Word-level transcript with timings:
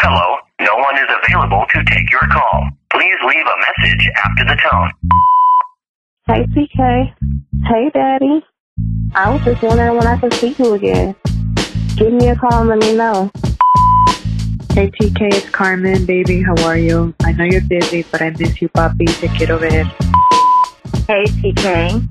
Hello, 0.00 0.36
no 0.60 0.74
one 0.76 0.96
is 0.96 1.08
available 1.24 1.64
to 1.72 1.84
take 1.84 2.10
your 2.10 2.26
call. 2.32 2.68
Please 2.90 3.16
leave 3.26 3.46
a 3.46 3.56
message 3.58 4.10
after 4.16 4.44
the 4.44 4.56
tone. 4.70 4.90
Hey, 6.26 6.46
TK. 6.54 7.14
Hey, 7.66 7.90
Daddy. 7.92 8.44
I 9.14 9.30
was 9.30 9.44
just 9.44 9.62
wondering 9.62 9.96
when 9.96 10.06
I 10.06 10.18
can 10.18 10.30
see 10.32 10.54
you 10.58 10.74
again. 10.74 11.14
Give 11.96 12.12
me 12.12 12.28
a 12.28 12.36
call 12.36 12.60
and 12.60 12.68
let 12.68 12.78
me 12.80 12.96
know. 12.96 13.30
Hey 14.74 14.90
TK, 14.90 15.32
it's 15.32 15.50
Carmen, 15.50 16.04
baby. 16.04 16.42
How 16.42 16.60
are 16.64 16.76
you? 16.76 17.14
I 17.22 17.30
know 17.30 17.44
you're 17.44 17.60
busy, 17.60 18.04
but 18.10 18.20
I 18.20 18.30
miss 18.30 18.60
you, 18.60 18.68
papi. 18.70 19.06
Te 19.20 19.28
quiero 19.28 19.56
ver. 19.58 19.84
Hey, 21.06 21.24
TK. 21.26 22.08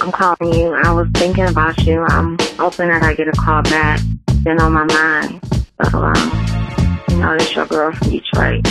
I'm 0.00 0.12
calling 0.12 0.54
you. 0.56 0.74
I 0.74 0.92
was 0.92 1.08
thinking 1.14 1.48
about 1.48 1.76
you. 1.84 2.02
I'm 2.02 2.38
hoping 2.56 2.86
that 2.86 3.02
I 3.02 3.14
get 3.14 3.26
a 3.26 3.32
call 3.32 3.62
back. 3.62 4.00
Been 4.44 4.60
on 4.60 4.72
my 4.72 4.84
mind. 4.84 5.40
So, 5.90 5.98
um, 5.98 6.14
you 6.78 6.81
know, 7.22 7.38
this 7.38 7.54
your 7.54 7.66
girl 7.66 7.92
from 7.92 8.10
Detroit. 8.10 8.66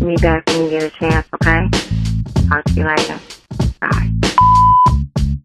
Me 0.00 0.16
back 0.16 0.46
when 0.48 0.64
you 0.64 0.70
get 0.70 0.82
a 0.82 0.90
chance, 0.90 1.26
okay? 1.34 1.68
Talk 2.48 2.64
to 2.64 2.72
you 2.74 2.86
later. 2.86 3.18
Bye. 3.80 4.10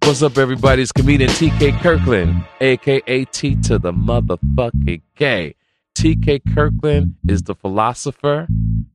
What's 0.04 0.22
up, 0.22 0.38
everybody? 0.38 0.82
It's 0.82 0.92
comedian 0.92 1.30
TK 1.32 1.80
Kirkland, 1.82 2.44
aka 2.62 3.26
T 3.26 3.56
to 3.64 3.80
the 3.80 3.94
motherfucking 3.94 5.02
K. 5.16 5.56
TK 5.96 6.42
Kirkland 6.54 7.16
is 7.28 7.44
the 7.44 7.56
philosopher. 7.56 8.48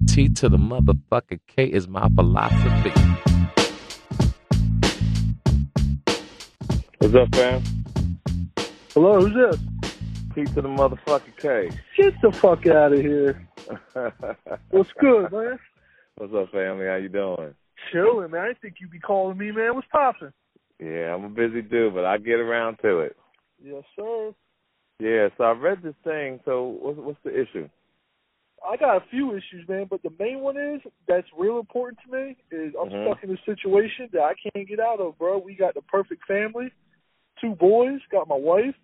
T 0.06 0.28
to 0.28 0.48
the 0.48 0.58
motherfucking 0.58 1.40
K 1.48 1.64
is 1.64 1.88
my 1.88 2.08
philosophy. 2.10 2.92
What's 6.98 7.14
up, 7.14 7.34
fam? 7.34 7.62
Hello, 8.92 9.20
who's 9.20 9.34
this? 9.34 9.69
T 10.34 10.44
to 10.44 10.62
the 10.62 10.68
motherfucking 10.68 11.36
K. 11.40 11.70
Get 11.96 12.14
the 12.22 12.32
fuck 12.40 12.66
out 12.66 12.92
of 12.92 13.00
here. 13.00 13.48
What's 14.70 14.90
good, 15.00 15.32
man? 15.32 15.58
What's 16.16 16.34
up, 16.34 16.52
family? 16.52 16.86
How 16.86 16.96
you 16.96 17.08
doing? 17.08 17.54
Chilling, 17.92 18.30
man. 18.30 18.42
I 18.42 18.54
think 18.60 18.76
you'd 18.80 18.90
be 18.90 19.00
calling 19.00 19.38
me, 19.38 19.50
man. 19.50 19.74
What's 19.74 19.88
poppin'? 19.90 20.32
Yeah, 20.78 21.14
I'm 21.14 21.24
a 21.24 21.28
busy 21.28 21.62
dude, 21.62 21.94
but 21.94 22.04
I 22.04 22.18
get 22.18 22.38
around 22.40 22.78
to 22.82 23.00
it. 23.00 23.16
Yes, 23.62 23.82
sir. 23.96 24.32
Yeah, 24.98 25.28
so 25.36 25.44
I 25.44 25.52
read 25.52 25.82
this 25.82 25.94
thing. 26.04 26.40
So 26.44 26.78
what's 26.80 26.98
what's 26.98 27.18
the 27.24 27.38
issue? 27.38 27.68
I 28.68 28.76
got 28.76 28.96
a 28.98 29.04
few 29.10 29.30
issues, 29.34 29.66
man, 29.68 29.86
but 29.88 30.02
the 30.02 30.12
main 30.18 30.40
one 30.40 30.56
is 30.56 30.80
that's 31.08 31.26
real 31.36 31.58
important 31.58 31.98
to 32.04 32.12
me 32.12 32.36
is 32.50 32.74
I'm 32.80 32.90
Mhm. 32.90 33.06
stuck 33.06 33.24
in 33.24 33.30
a 33.30 33.38
situation 33.44 34.10
that 34.12 34.22
I 34.22 34.34
can't 34.34 34.68
get 34.68 34.78
out 34.80 35.00
of, 35.00 35.18
bro. 35.18 35.38
We 35.38 35.54
got 35.54 35.74
the 35.74 35.82
perfect 35.82 36.24
family, 36.26 36.70
two 37.40 37.54
boys, 37.54 38.00
got 38.10 38.28
my 38.28 38.36
wife, 38.36 38.74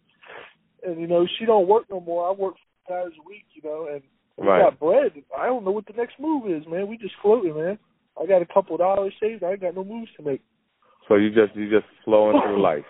and 0.86 1.00
you 1.00 1.06
know 1.06 1.26
she 1.38 1.44
don't 1.46 1.68
work 1.68 1.84
no 1.90 2.00
more. 2.00 2.28
I 2.28 2.32
work 2.32 2.54
five 2.88 2.96
hours 3.04 3.12
a 3.18 3.28
week, 3.28 3.44
you 3.54 3.62
know, 3.68 3.88
and 3.92 4.02
we 4.36 4.46
Right. 4.46 4.62
got 4.62 4.78
bread. 4.78 5.12
I 5.36 5.46
don't 5.46 5.64
know 5.64 5.70
what 5.72 5.86
the 5.86 5.92
next 5.94 6.18
move 6.20 6.48
is, 6.50 6.66
man. 6.68 6.86
We 6.88 6.96
just 6.98 7.14
floating, 7.22 7.54
man. 7.56 7.78
I 8.20 8.26
got 8.26 8.42
a 8.42 8.46
couple 8.46 8.76
dollars 8.76 9.12
saved. 9.20 9.42
I 9.42 9.52
ain't 9.52 9.60
got 9.60 9.74
no 9.74 9.84
moves 9.84 10.10
to 10.16 10.22
make. 10.22 10.40
So 11.08 11.16
you 11.16 11.30
just 11.30 11.54
you 11.56 11.68
just 11.70 11.86
flowing 12.04 12.40
through 12.40 12.60
life. 12.70 12.84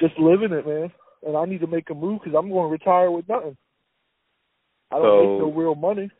Just 0.00 0.18
living 0.18 0.52
it, 0.52 0.66
man. 0.66 0.92
And 1.26 1.36
I 1.36 1.44
need 1.44 1.60
to 1.60 1.66
make 1.66 1.90
a 1.90 1.94
move 1.94 2.20
because 2.22 2.36
I'm 2.38 2.50
going 2.50 2.68
to 2.68 2.72
retire 2.72 3.10
with 3.10 3.28
nothing. 3.28 3.56
I 4.90 4.96
don't 4.96 5.04
So- 5.04 5.20
make 5.32 5.40
no 5.54 5.60
real 5.60 5.74
money. 5.74 6.10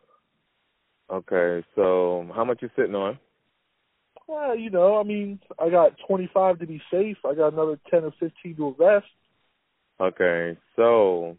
Okay, 1.11 1.65
so 1.75 2.29
how 2.35 2.45
much 2.45 2.61
you 2.61 2.69
sitting 2.77 2.95
on? 2.95 3.19
Well, 4.27 4.55
you 4.55 4.69
know, 4.69 5.01
I 5.01 5.05
mean, 5.05 5.41
I 5.59 5.71
got 5.71 5.97
25 6.07 6.59
to 6.59 6.67
be 6.67 6.83
safe. 6.91 7.17
I 7.25 7.33
got 7.33 7.55
another 7.55 7.79
10 7.91 8.05
or 8.05 8.11
15 8.21 8.57
to 8.57 8.69
invest. 8.69 9.07
Okay, 10.01 10.57
so 10.77 11.37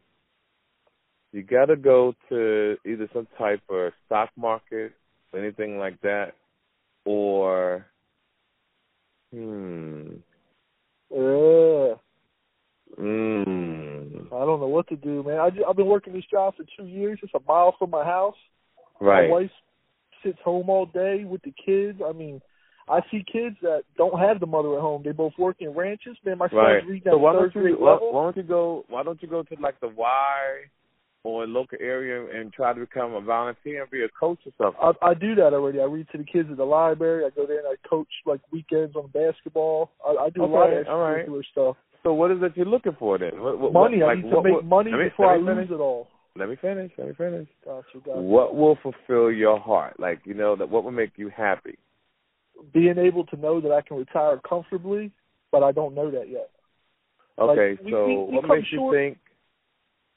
you 1.32 1.44
got 1.44 1.66
to 1.66 1.76
go 1.78 2.14
to 2.28 2.78
either 2.86 3.08
some 3.14 3.28
type 3.38 3.62
of 3.70 3.94
stock 4.06 4.30
market, 4.36 4.94
anything 5.36 5.78
like 5.78 6.00
that, 6.02 6.34
or 7.06 7.86
hmm, 9.32 10.16
Yeah. 11.10 11.96
mm, 13.00 14.28
I 14.34 14.46
don't 14.46 14.60
know 14.60 14.68
what 14.68 14.88
to 14.90 14.96
do, 14.96 15.24
man. 15.24 15.40
I 15.40 15.50
ju- 15.52 15.66
I've 15.68 15.76
been 15.78 15.88
working 15.88 16.14
this 16.14 16.26
job 16.26 16.56
for 16.56 16.66
two 16.78 16.86
years. 16.86 17.20
It's 17.24 17.34
a 17.34 17.40
mile 17.48 17.76
from 17.80 17.92
my 17.92 18.04
house. 18.04 18.38
right. 19.00 19.30
My 19.30 19.36
wife 19.36 19.52
sits 20.22 20.40
home 20.44 20.70
all 20.70 20.86
day 20.86 21.24
with 21.24 21.42
the 21.44 21.54
kids. 21.66 22.02
I 22.06 22.12
mean, 22.12 22.42
I 22.90 23.02
see 23.12 23.24
kids 23.32 23.56
that 23.62 23.84
don't 23.98 24.18
have 24.20 24.40
the 24.40 24.48
mother 24.48 24.74
at 24.76 24.82
home. 24.82 25.04
They 25.06 25.12
both 25.12 25.34
work 25.38 25.58
in 25.60 25.70
ranches. 25.76 26.18
Man, 26.26 26.40
my 26.40 26.48
son's 26.48 26.56
Right. 26.56 26.86
reading 26.88 27.12
So 27.12 27.18
why 27.18 27.34
don't 27.34 27.54
you 27.54 27.78
why, 27.80 27.98
why 28.02 28.24
don't 28.24 28.38
you 28.38 28.44
go 28.44 28.86
why 28.90 29.04
don't 29.04 29.22
you 29.22 29.28
go 29.28 29.44
to 29.44 29.56
like 29.62 29.80
the 29.80 29.90
Y 29.90 30.40
or 31.24 31.46
local 31.46 31.78
area 31.82 32.26
and 32.40 32.52
try 32.52 32.74
to 32.74 32.80
become 32.80 33.14
a 33.14 33.22
volunteer 33.22 33.82
and 33.84 33.92
be 33.92 34.04
a 34.04 34.10
coach 34.10 34.40
or 34.46 34.52
something? 34.58 34.98
I, 35.04 35.12
I 35.12 35.14
do 35.14 35.36
that 35.36 35.54
already. 35.54 35.80
I 35.80 35.84
read 35.84 36.08
to 36.14 36.18
the 36.18 36.24
kids 36.24 36.50
at 36.50 36.58
the 36.58 36.66
library. 36.66 37.26
I 37.26 37.30
go 37.30 37.46
there 37.46 37.60
and 37.60 37.68
I 37.68 37.88
coach 37.88 38.08
like 38.26 38.42
weekends 38.52 38.96
on 38.96 39.08
basketball. 39.08 39.92
I, 40.06 40.26
I 40.26 40.30
do 40.32 40.44
a 40.44 40.46
lot 40.46 40.72
of 40.74 40.80
Okay, 40.80 40.90
all 40.90 41.00
right. 41.00 41.28
extracurricular 41.28 41.44
stuff. 41.52 41.76
So 42.04 42.14
what 42.14 42.32
is 42.32 42.38
it 42.42 42.54
you're 42.56 42.66
looking 42.66 42.96
for 42.98 43.18
then? 43.18 43.40
What, 43.42 43.60
what, 43.60 43.74
money. 43.74 43.98
What, 43.98 44.04
I 44.12 44.14
like, 44.16 44.24
need 44.24 44.32
to 44.32 44.42
make 44.42 44.64
money 44.66 44.92
me, 44.94 45.04
before 45.10 45.28
I 45.28 45.36
let 45.38 45.44
lose 45.58 45.68
finish. 45.68 45.72
it 45.72 45.82
all. 45.82 46.08
Let 46.36 46.50
me 46.50 46.56
finish. 46.56 46.92
Let 46.98 47.08
me 47.10 47.14
finish. 47.16 47.48
Gotcha, 47.66 47.86
gotcha. 48.06 48.20
What 48.20 48.56
will 48.56 48.78
fulfill 48.82 49.30
your 49.32 49.60
heart? 49.60 50.00
Like 50.00 50.22
you 50.24 50.34
know 50.34 50.56
that 50.56 50.70
what 50.70 50.84
will 50.86 50.92
make 50.92 51.12
you 51.18 51.30
happy? 51.30 51.78
Being 52.74 52.98
able 52.98 53.26
to 53.28 53.38
know 53.38 53.60
that 53.62 53.72
I 53.72 53.82
can 53.82 53.98
retire 53.98 54.40
comfortably, 54.48 55.12
but 55.52 55.64
I 55.64 55.72
don't 55.72 55.96
know 55.96 56.12
that 56.12 56.30
yet. 56.30 56.50
Like, 57.38 57.58
Okay, 57.58 57.82
we- 57.84 57.92
so 57.92 58.06
we- 58.06 58.16
we 58.16 58.36
what 58.36 58.48
makes 58.48 58.68
short- 58.68 58.94
you 58.94 59.00
think? 59.00 59.18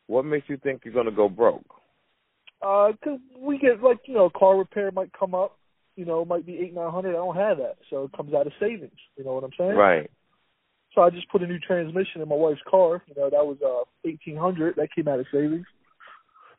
What 0.09 0.25
makes 0.25 0.49
you 0.49 0.57
think 0.57 0.85
you're 0.85 0.95
gonna 0.95 1.11
go 1.13 1.29
broke? 1.29 1.65
Uh 2.61 2.93
'cause 3.03 3.19
we 3.37 3.59
get 3.59 3.83
like 3.83 4.07
you 4.07 4.15
know, 4.15 4.31
car 4.31 4.57
repair 4.57 4.91
might 4.93 5.13
come 5.13 5.35
up. 5.35 5.57
You 5.97 6.05
know, 6.05 6.23
it 6.23 6.29
might 6.29 6.47
be 6.47 6.59
eight 6.59 6.73
nine 6.75 6.91
hundred. 6.91 7.11
I 7.11 7.13
don't 7.25 7.37
have 7.37 7.59
that, 7.59 7.77
so 7.91 8.05
it 8.05 8.13
comes 8.13 8.35
out 8.35 8.47
of 8.47 8.53
savings. 8.59 8.99
You 9.17 9.25
know 9.25 9.35
what 9.35 9.45
I'm 9.45 9.53
saying? 9.55 9.75
Right. 9.77 10.11
So 10.95 11.03
I 11.03 11.11
just 11.11 11.29
put 11.29 11.43
a 11.43 11.47
new 11.47 11.59
transmission 11.59 12.21
in 12.21 12.29
my 12.29 12.35
wife's 12.37 12.63
car. 12.63 13.03
You 13.07 13.15
know, 13.17 13.31
that 13.31 13.47
was 13.47 13.61
uh 13.63 13.85
eighteen 14.05 14.37
hundred. 14.37 14.77
That 14.77 14.93
came 14.93 15.09
out 15.09 15.21
of 15.21 15.27
savings. 15.29 15.67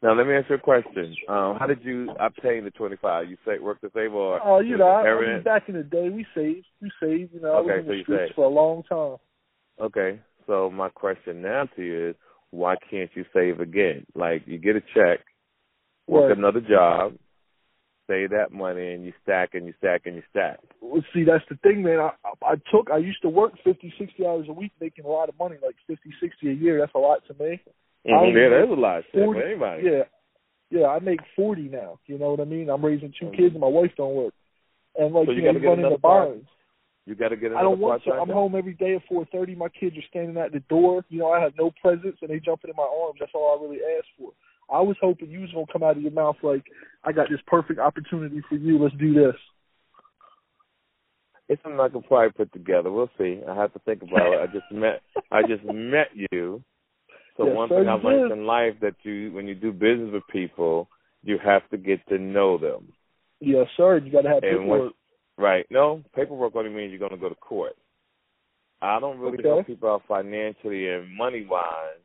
Now 0.03 0.13
let 0.13 0.27
me 0.27 0.33
ask 0.33 0.49
you 0.49 0.55
a 0.55 0.59
question. 0.59 1.15
Um, 1.29 1.55
how 1.57 1.65
did 1.65 1.81
you 1.81 2.09
obtain 2.19 2.65
the 2.65 2.71
twenty 2.71 2.97
five? 3.01 3.29
You 3.29 3.37
say 3.45 3.57
work 3.59 3.79
to 3.81 3.89
save 3.95 4.13
or 4.13 4.41
Oh, 4.43 4.59
you 4.59 4.77
know, 4.77 4.87
I, 4.87 5.07
I 5.09 5.35
mean, 5.35 5.43
back 5.43 5.69
in 5.69 5.75
the 5.75 5.83
day, 5.83 6.09
we 6.09 6.25
saved. 6.35 6.65
We 6.81 6.91
saved. 7.01 7.33
You 7.33 7.39
know, 7.39 7.53
I 7.53 7.61
was 7.61 7.69
Okay, 7.71 7.79
in 7.79 7.85
so 7.85 7.91
the 7.93 8.03
streets 8.03 8.23
saved. 8.27 8.35
for 8.35 8.43
a 8.45 8.49
long 8.49 8.83
time. 8.83 9.17
Okay, 9.79 10.19
so 10.45 10.69
my 10.69 10.89
question 10.89 11.41
now 11.41 11.69
to 11.77 11.81
you 11.81 12.09
is, 12.09 12.15
why 12.51 12.75
can't 12.91 13.09
you 13.15 13.23
save 13.33 13.61
again? 13.61 14.05
Like 14.13 14.43
you 14.45 14.57
get 14.57 14.75
a 14.75 14.81
check, 14.93 15.21
work 16.05 16.27
Right. 16.29 16.37
another 16.37 16.59
job, 16.59 17.13
save 18.07 18.31
that 18.31 18.51
money, 18.51 18.91
and 18.91 19.05
you 19.05 19.13
stack 19.23 19.53
and 19.53 19.65
you 19.65 19.73
stack 19.77 20.01
and 20.05 20.15
you 20.17 20.23
stack. 20.29 20.59
Well, 20.81 21.01
see, 21.13 21.23
that's 21.23 21.45
the 21.49 21.55
thing, 21.63 21.81
man. 21.81 21.99
I, 21.99 22.11
I 22.25 22.51
I 22.51 22.55
took. 22.73 22.91
I 22.91 22.97
used 22.97 23.21
to 23.21 23.29
work 23.29 23.53
fifty, 23.63 23.93
sixty 23.97 24.25
hours 24.25 24.47
a 24.49 24.53
week, 24.53 24.73
making 24.81 25.05
a 25.05 25.09
lot 25.09 25.29
of 25.29 25.39
money, 25.39 25.55
like 25.65 25.75
fifty, 25.87 26.13
sixty 26.21 26.49
a 26.49 26.53
year. 26.53 26.77
That's 26.77 26.93
a 26.93 26.99
lot 26.99 27.19
to 27.29 27.33
me. 27.41 27.61
I 28.05 28.09
Mhm, 28.09 28.35
Yeah, 28.35 28.49
that's 28.49 28.69
a 28.71 28.73
lot 28.73 28.97
of 28.99 29.05
40 29.13 29.39
for 29.39 29.45
anybody. 29.45 29.83
Yeah, 29.83 30.03
yeah. 30.69 30.87
I 30.87 30.99
make 30.99 31.21
forty 31.35 31.69
now. 31.69 31.99
You 32.05 32.17
know 32.17 32.31
what 32.31 32.41
I 32.41 32.45
mean? 32.45 32.69
I'm 32.69 32.83
raising 32.83 33.13
2 33.17 33.27
Mhm. 33.27 33.33
kids, 33.33 33.53
and 33.55 33.61
my 33.61 33.67
wife 33.67 33.95
don't 33.95 34.15
work. 34.15 34.33
And 34.97 35.13
like 35.13 35.25
So 35.25 35.31
you 35.31 35.37
you 35.37 35.41
know, 35.43 35.47
gotta 35.47 35.53
you 35.57 35.61
get 35.61 35.67
run 35.69 35.77
into 35.79 35.87
another 35.87 36.01
part- 36.01 36.37
You 37.05 37.15
got 37.15 37.29
to 37.29 37.35
get 37.35 37.47
I 37.51 37.59
another 37.59 37.63
don't 37.69 37.79
want 37.79 38.03
to. 38.03 38.13
I'm 38.13 38.27
job? 38.27 38.35
home 38.35 38.55
every 38.55 38.73
day 38.75 38.95
at 38.95 39.03
four 39.07 39.25
thirty. 39.25 39.55
My 39.55 39.67
kids 39.69 39.97
are 39.97 40.01
standing 40.03 40.37
at 40.37 40.51
the 40.53 40.61
door. 40.61 41.03
You 41.09 41.19
know, 41.19 41.31
I 41.31 41.39
have 41.41 41.55
no 41.57 41.71
presents, 41.81 42.21
and 42.21 42.29
they 42.29 42.39
jumping 42.39 42.69
in 42.69 42.75
my 42.77 42.83
arms. 42.83 43.19
That's 43.19 43.33
all 43.33 43.57
I 43.57 43.61
really 43.61 43.83
asked 43.97 44.11
for. 44.17 44.31
I 44.69 44.79
was 44.81 44.97
hoping 45.01 45.29
you 45.29 45.41
was 45.41 45.51
gonna 45.51 45.67
come 45.67 45.83
out 45.83 45.97
of 45.97 46.01
your 46.01 46.11
mouth 46.11 46.37
like, 46.43 46.63
"I 47.03 47.11
got 47.11 47.29
this 47.29 47.41
perfect 47.41 47.79
opportunity 47.79 48.39
for 48.41 48.55
you. 48.55 48.77
Let's 48.79 48.95
do 48.95 49.13
this." 49.13 49.35
It's 51.49 51.61
something 51.61 51.79
I 51.79 51.89
could 51.89 52.05
probably 52.07 52.31
put 52.31 52.51
together. 52.53 52.89
We'll 52.89 53.09
see. 53.17 53.41
I 53.45 53.53
have 53.53 53.73
to 53.73 53.79
think 53.79 54.01
about 54.01 54.31
it. 54.33 54.39
I 54.39 54.47
just 54.47 54.71
met 54.71 55.01
I 55.31 55.43
just 55.43 55.63
met 55.65 56.15
you. 56.31 56.63
So 57.37 57.45
Yes, 57.47 57.55
one 57.55 57.69
thing 57.69 57.87
I've 57.87 58.03
learned 58.03 58.31
in 58.31 58.45
life 58.45 58.73
that 58.81 58.95
you 59.03 59.31
when 59.33 59.47
you 59.47 59.55
do 59.55 59.71
business 59.71 60.11
with 60.13 60.23
people, 60.31 60.87
you 61.23 61.37
have 61.43 61.67
to 61.71 61.77
get 61.77 62.05
to 62.09 62.17
know 62.19 62.57
them. 62.57 62.93
Yes, 63.39 63.67
sir. 63.75 63.97
You 63.97 64.11
got 64.11 64.21
to 64.21 64.29
have 64.29 64.41
paperwork. 64.41 64.93
right. 65.37 65.65
No, 65.69 66.03
paperwork 66.15 66.55
only 66.55 66.69
means 66.69 66.91
you're 66.91 66.99
gonna 66.99 67.19
go 67.19 67.29
to 67.29 67.35
court. 67.35 67.75
I 68.81 68.99
don't 68.99 69.17
really 69.17 69.39
Okay. 69.39 69.47
help 69.47 69.65
people 69.65 69.89
out 69.89 70.03
financially 70.07 70.89
and 70.89 71.09
money 71.15 71.45
wise 71.45 71.99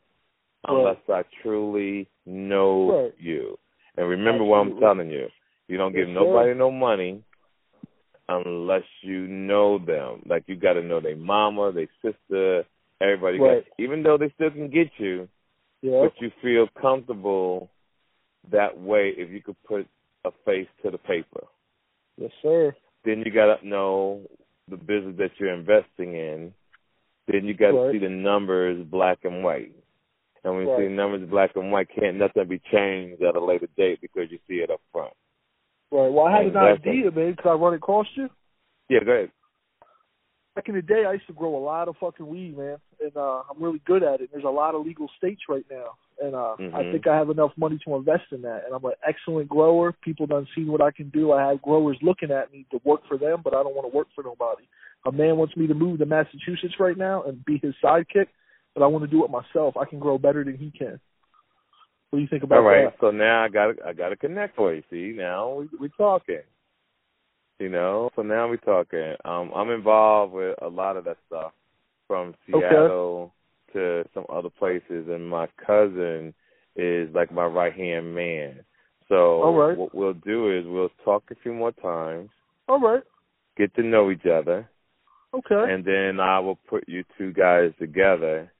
unless 0.66 0.98
I 1.08 1.24
truly 1.42 2.08
know 2.24 3.02
Right. 3.02 3.14
you. 3.18 3.58
And 3.96 4.08
remember 4.08 4.44
what 4.44 4.58
I'm 4.58 4.78
telling 4.78 5.10
you. 5.10 5.28
You 5.66 5.76
don't 5.76 5.92
give 5.92 6.08
Yes, 6.08 6.14
nobody 6.14 6.52
sir. 6.52 6.54
no 6.54 6.70
money 6.70 7.22
unless 8.28 8.84
you 9.02 9.26
know 9.26 9.78
them. 9.78 10.22
Like 10.26 10.44
you 10.46 10.56
got 10.56 10.74
to 10.74 10.82
know 10.82 11.00
their 11.00 11.16
mama, 11.16 11.72
their 11.72 11.88
sister, 12.02 12.64
everybody. 13.00 13.38
Right. 13.38 13.64
Got, 13.64 13.82
even 13.82 14.02
though 14.02 14.18
they 14.18 14.30
still 14.34 14.50
can 14.50 14.70
get 14.70 14.88
you, 14.98 15.28
Yeah. 15.82 16.02
but 16.02 16.12
you 16.20 16.30
feel 16.42 16.68
comfortable 16.80 17.70
that 18.50 18.78
way 18.78 19.10
if 19.16 19.30
you 19.30 19.42
could 19.42 19.60
put 19.64 19.86
a 20.24 20.30
face 20.44 20.68
to 20.82 20.90
the 20.90 20.98
paper. 20.98 21.44
Yes, 22.16 22.32
sir. 22.42 22.74
Then 23.04 23.22
you 23.24 23.30
got 23.30 23.60
to 23.60 23.66
know 23.66 24.22
the 24.68 24.76
business 24.76 25.16
that 25.18 25.30
you're 25.38 25.52
investing 25.52 26.14
in. 26.14 26.52
Then 27.28 27.44
you 27.44 27.54
got 27.54 27.70
to 27.72 27.76
Right. 27.76 27.92
see 27.92 27.98
the 27.98 28.08
numbers 28.08 28.84
black 28.86 29.24
and 29.24 29.44
white. 29.44 29.72
And 30.44 30.56
when 30.56 30.66
Right. 30.66 30.82
you 30.82 30.88
see 30.88 30.94
numbers 30.94 31.28
black 31.28 31.54
and 31.56 31.70
white, 31.70 31.88
can't 31.90 32.16
nothing 32.16 32.46
be 32.48 32.58
changed 32.58 33.22
at 33.22 33.36
a 33.36 33.40
later 33.40 33.68
date 33.76 34.00
because 34.00 34.30
you 34.30 34.38
see 34.48 34.60
it 34.60 34.70
up 34.70 34.80
front. 34.92 35.12
Right. 35.90 36.08
Well, 36.12 36.26
I 36.26 36.32
had 36.32 36.40
an 36.42 36.48
Exactly. 36.48 36.90
idea, 36.90 37.10
man. 37.10 37.36
Could 37.36 37.50
I 37.50 37.54
run 37.54 37.74
it 37.74 37.82
past 37.82 38.16
you? 38.16 38.30
Yeah, 38.88 39.00
go 39.04 39.12
ahead. 39.12 39.30
Back 40.58 40.68
in 40.68 40.74
the 40.74 40.82
day, 40.82 41.04
I 41.06 41.12
used 41.12 41.28
to 41.28 41.32
grow 41.32 41.56
a 41.56 41.64
lot 41.64 41.86
of 41.86 41.94
fucking 42.00 42.26
weed, 42.26 42.58
man, 42.58 42.78
and 43.00 43.16
uh, 43.16 43.42
I'm 43.48 43.62
really 43.62 43.80
good 43.86 44.02
at 44.02 44.20
it. 44.20 44.30
There's 44.32 44.42
a 44.42 44.48
lot 44.48 44.74
of 44.74 44.84
legal 44.84 45.08
states 45.16 45.42
right 45.48 45.64
now, 45.70 45.94
and 46.20 46.34
uh, 46.34 46.56
I 46.74 46.82
Mhm. 46.82 46.90
think 46.90 47.06
I 47.06 47.14
have 47.14 47.30
enough 47.30 47.52
money 47.56 47.78
to 47.84 47.94
invest 47.94 48.32
in 48.32 48.42
that. 48.42 48.64
And 48.64 48.74
I'm 48.74 48.84
an 48.84 48.94
excellent 49.06 49.48
grower. 49.48 49.92
People 50.02 50.26
done 50.26 50.48
seen 50.56 50.66
what 50.66 50.82
I 50.82 50.90
can 50.90 51.10
do. 51.10 51.30
I 51.30 51.46
have 51.46 51.62
growers 51.62 51.96
looking 52.02 52.32
at 52.32 52.52
me 52.52 52.66
to 52.72 52.80
work 52.82 53.06
for 53.06 53.16
them, 53.16 53.40
but 53.44 53.54
I 53.54 53.62
don't 53.62 53.76
want 53.76 53.88
to 53.88 53.96
work 53.96 54.08
for 54.16 54.24
nobody. 54.24 54.64
A 55.06 55.12
man 55.12 55.36
wants 55.36 55.56
me 55.56 55.68
to 55.68 55.74
move 55.74 56.00
to 56.00 56.06
Massachusetts 56.06 56.80
right 56.80 56.98
now 56.98 57.22
and 57.22 57.44
be 57.44 57.58
his 57.58 57.76
sidekick, 57.80 58.26
but 58.74 58.82
I 58.82 58.88
want 58.88 59.04
to 59.04 59.08
do 59.16 59.24
it 59.24 59.30
myself. 59.30 59.76
I 59.76 59.84
can 59.84 60.00
grow 60.00 60.18
better 60.18 60.42
than 60.42 60.58
he 60.58 60.72
can. 60.72 60.98
What 62.10 62.16
do 62.16 62.22
you 62.22 62.26
think 62.26 62.42
about 62.42 62.56
All 62.56 62.62
right. 62.62 62.86
that? 62.86 62.96
So 63.00 63.12
now 63.12 63.44
I 63.44 63.48
got 63.48 63.80
I 63.86 63.92
got 63.92 64.08
to 64.08 64.16
connect 64.16 64.56
for 64.56 64.74
you. 64.74 64.82
See, 64.90 65.12
now 65.16 65.50
we 65.52 65.68
we 65.78 65.88
talking. 65.90 66.42
You 67.58 67.68
know, 67.68 68.10
so 68.14 68.22
now 68.22 68.48
we're 68.48 68.56
talking. 68.58 69.14
Um, 69.24 69.50
I'm 69.54 69.70
involved 69.70 70.32
with 70.32 70.56
a 70.62 70.68
lot 70.68 70.96
of 70.96 71.04
that 71.04 71.16
stuff, 71.26 71.52
from 72.06 72.34
Okay. 72.52 72.62
Seattle 72.68 73.34
to 73.72 74.04
some 74.14 74.24
other 74.32 74.48
places, 74.48 75.08
and 75.08 75.28
my 75.28 75.48
cousin 75.66 76.32
is 76.76 77.12
like 77.14 77.32
my 77.32 77.44
right 77.44 77.72
hand 77.72 78.14
man. 78.14 78.60
So 79.08 79.42
All 79.42 79.54
right. 79.54 79.76
what 79.76 79.94
we'll 79.94 80.14
do 80.14 80.56
is 80.56 80.64
we'll 80.66 80.90
talk 81.04 81.24
a 81.30 81.34
few 81.42 81.52
more 81.52 81.72
times, 81.72 82.30
All 82.68 82.78
right. 82.78 83.02
get 83.56 83.74
to 83.74 83.82
know 83.82 84.10
each 84.12 84.26
other, 84.26 84.68
Okay. 85.34 85.72
and 85.72 85.84
then 85.84 86.20
I 86.20 86.38
will 86.38 86.56
put 86.68 86.88
you 86.88 87.04
two 87.18 87.32
guys 87.32 87.72
together, 87.80 88.52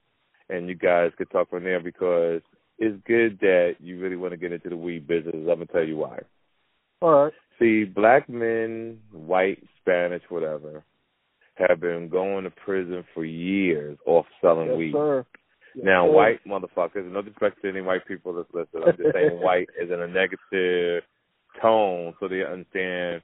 and 0.51 0.69
you 0.69 0.75
guys 0.75 1.13
could 1.17 1.31
talk 1.31 1.51
from 1.51 1.63
there 1.63 1.81
because 1.81 2.43
it's 2.79 3.01
good 3.07 3.39
that 3.41 3.77
you 3.79 4.01
really 4.01 4.17
want 4.17 4.33
to 4.33 4.37
get 4.37 4.53
into 4.53 4.71
the 4.71 4.77
weed 4.77 5.07
business. 5.07 5.35
I'm 5.37 5.47
gonna 5.47 5.67
tell 5.67 5.85
you 5.85 5.99
why. 5.99 6.21
All 7.01 7.25
right. 7.25 7.33
See, 7.59 7.85
black 7.85 8.29
men, 8.29 9.01
white, 9.11 9.63
Spanish, 9.81 10.23
whatever, 10.29 10.85
have 11.55 11.81
been 11.81 12.09
going 12.09 12.45
to 12.45 12.51
prison 12.51 13.05
for 13.15 13.25
years 13.25 13.99
off 14.07 14.27
selling 14.41 14.69
Yes, 14.69 14.77
weed. 14.79 14.93
sir. 14.93 15.27
Yes, 15.75 15.85
Now, 15.85 16.07
sir. 16.07 16.13
white 16.13 16.45
motherfuckers, 16.47 17.11
no 17.11 17.21
disrespect 17.23 17.61
to 17.63 17.69
any 17.69 17.81
white 17.81 18.07
people 18.07 18.33
that's 18.33 18.49
listening, 18.55 18.85
I'm 18.87 18.97
just 18.97 19.13
saying 19.13 19.41
white 19.41 19.69
is 19.81 19.91
in 19.91 20.01
a 20.01 20.07
negative 20.07 21.03
tone 21.61 22.15
so 22.21 22.29
they 22.29 22.45
understand 22.45 23.23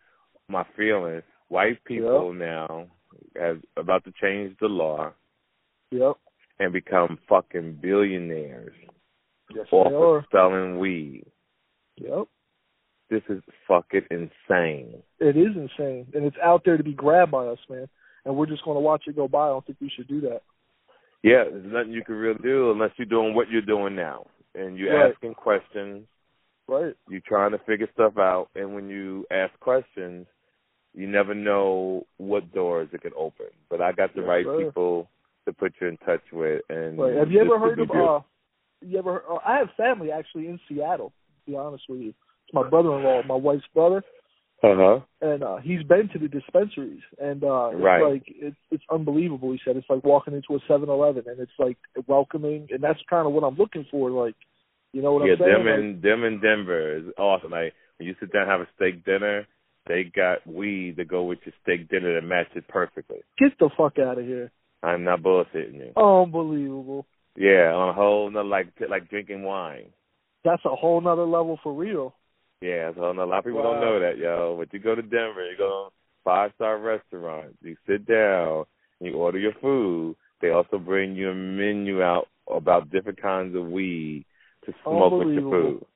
my 0.48 0.64
feelings. 0.76 1.22
White 1.48 1.82
people 1.84 2.32
now 2.32 2.86
have 3.36 3.60
about 3.76 4.04
to 4.04 4.12
change 4.20 4.56
the 4.60 4.66
law 4.66 5.12
Yep. 5.92 6.16
and 6.58 6.72
become 6.72 7.18
fucking 7.28 7.78
billionaires 7.80 8.74
Yes, 9.54 9.66
off 9.70 9.92
of 9.92 10.24
selling 10.32 10.78
weed. 10.78 11.26
Yep. 11.96 12.26
This 13.10 13.22
is 13.28 13.42
fucking 13.68 14.02
insane. 14.10 15.02
It 15.20 15.36
is 15.36 15.54
insane, 15.56 16.06
and 16.14 16.24
it's 16.24 16.36
out 16.42 16.62
there 16.64 16.76
to 16.76 16.82
be 16.82 16.94
grabbed 16.94 17.32
by 17.32 17.46
us, 17.46 17.58
man. 17.68 17.88
And 18.24 18.34
we're 18.36 18.46
just 18.46 18.64
going 18.64 18.76
to 18.76 18.80
watch 18.80 19.02
it 19.06 19.16
go 19.16 19.28
by. 19.28 19.44
I 19.46 19.48
don't 19.50 19.66
think 19.66 19.78
we 19.80 19.90
should 19.94 20.08
do 20.08 20.20
that. 20.22 20.40
Yeah, 21.22 21.44
there's 21.44 21.66
nothing 21.66 21.92
you 21.92 22.02
can 22.04 22.14
really 22.14 22.38
do 22.42 22.70
unless 22.70 22.90
you're 22.96 23.06
doing 23.06 23.34
what 23.34 23.50
you're 23.50 23.62
doing 23.62 23.94
now. 23.94 24.26
And 24.54 24.78
you're 24.78 24.94
Right. 24.94 25.12
asking 25.12 25.34
questions, 25.34 26.06
Right. 26.66 26.94
you're 27.08 27.20
trying 27.26 27.50
to 27.52 27.58
figure 27.58 27.88
stuff 27.92 28.16
out, 28.18 28.48
and 28.54 28.74
when 28.74 28.88
you 28.88 29.26
ask 29.30 29.58
questions, 29.60 30.26
you 30.94 31.06
never 31.06 31.34
know 31.34 32.06
what 32.18 32.52
doors 32.52 32.88
it 32.92 33.02
could 33.02 33.14
open. 33.16 33.46
But 33.68 33.80
I 33.82 33.92
got 33.92 34.14
the 34.14 34.20
Yes, 34.20 34.28
right 34.28 34.44
sir. 34.46 34.64
people 34.64 35.08
to 35.44 35.52
put 35.52 35.74
you 35.80 35.88
in 35.88 35.96
touch 35.98 36.22
with. 36.32 36.62
And 36.70 36.98
Right. 36.98 37.14
Have 37.16 37.30
you 37.30 37.40
ever 37.40 37.58
heard 37.58 37.78
of? 37.80 37.88
good. 37.88 37.98
uh 38.00 38.20
You 38.80 38.98
ever? 38.98 39.24
Uh, 39.28 39.38
I 39.44 39.58
have 39.58 39.70
family 39.72 40.12
actually 40.12 40.46
in 40.46 40.58
Seattle. 40.68 41.10
To 41.10 41.50
be 41.50 41.56
honest 41.56 41.88
with 41.88 42.00
you, 42.00 42.14
my 42.54 42.68
brother-in-law, 42.68 43.22
my 43.26 43.34
wife's 43.34 43.64
brother, 43.74 44.02
Uh-huh. 44.62 45.00
and 45.20 45.42
uh 45.42 45.56
he's 45.56 45.82
been 45.82 46.08
to 46.12 46.18
the 46.18 46.28
dispensaries, 46.28 47.02
and 47.20 47.44
uh 47.44 47.70
it's 47.72 48.04
like 48.10 48.22
it's 48.26 48.56
it's 48.70 48.84
unbelievable. 48.90 49.52
He 49.52 49.60
said 49.64 49.76
it's 49.76 49.90
like 49.90 50.04
walking 50.04 50.34
into 50.34 50.54
a 50.54 50.60
Seven 50.66 50.88
Eleven, 50.88 51.24
and 51.26 51.38
it's 51.40 51.58
like 51.58 51.76
welcoming, 52.06 52.68
and 52.70 52.82
that's 52.82 53.00
kind 53.10 53.26
of 53.26 53.32
what 53.34 53.44
I'm 53.44 53.56
looking 53.56 53.86
for. 53.90 54.10
Like, 54.10 54.36
you 54.92 55.02
know 55.02 55.12
what 55.12 55.26
yeah, 55.26 55.32
I'm 55.32 55.38
saying? 55.40 55.50
Yeah, 55.50 55.58
them 55.58 55.66
Like, 55.66 55.78
in 55.80 56.00
them 56.00 56.24
in 56.24 56.40
Denver 56.40 56.96
is 56.96 57.04
awesome. 57.18 57.50
Like 57.50 57.74
when 57.98 58.08
you 58.08 58.14
sit 58.20 58.32
down 58.32 58.42
and 58.42 58.50
have 58.50 58.60
a 58.62 58.68
steak 58.76 59.04
dinner, 59.04 59.46
they 59.86 60.04
got 60.04 60.46
weed 60.46 60.96
to 60.96 61.04
go 61.04 61.24
with 61.24 61.40
your 61.44 61.54
steak 61.62 61.90
dinner 61.90 62.14
that 62.14 62.26
match 62.26 62.46
it 62.54 62.66
perfectly. 62.68 63.18
get 63.38 63.52
the 63.58 63.68
fuck 63.76 63.98
out 63.98 64.18
of 64.18 64.24
here! 64.24 64.50
I'm 64.82 65.04
not 65.04 65.20
bullshitting 65.22 65.74
you. 65.74 65.92
Unbelievable. 66.00 67.06
Yeah, 67.36 67.72
on 67.74 67.88
a 67.90 67.92
whole 67.92 68.30
nother 68.30 68.48
like 68.48 68.68
like 68.88 69.10
drinking 69.10 69.42
wine. 69.42 69.86
That's 70.44 70.64
a 70.64 70.74
whole 70.74 71.00
nother 71.00 71.24
level 71.26 71.58
for 71.62 71.72
real. 71.72 72.14
Yeah, 72.60 72.92
so 72.94 73.10
a 73.10 73.12
lot 73.12 73.38
of 73.38 73.44
people 73.44 73.62
Wow. 73.62 73.72
don't 73.74 73.80
know 73.80 74.00
that, 74.00 74.18
yo. 74.18 74.56
But 74.58 74.72
you 74.72 74.78
go 74.78 74.94
to 74.94 75.02
Denver, 75.02 75.44
you 75.50 75.56
go 75.56 75.88
to 75.88 75.94
five 76.24 76.52
star 76.54 76.78
restaurants, 76.78 77.56
you 77.62 77.76
sit 77.86 78.06
down, 78.06 78.64
you 79.00 79.12
order 79.14 79.38
your 79.38 79.52
food. 79.60 80.16
They 80.40 80.50
also 80.50 80.78
bring 80.78 81.14
you 81.14 81.30
a 81.30 81.34
menu 81.34 82.02
out 82.02 82.28
about 82.50 82.90
different 82.90 83.20
kinds 83.20 83.54
of 83.56 83.66
weed 83.66 84.24
to 84.66 84.74
smoke 84.82 85.12
with 85.12 85.34
your 85.34 85.50
food. 85.50 85.86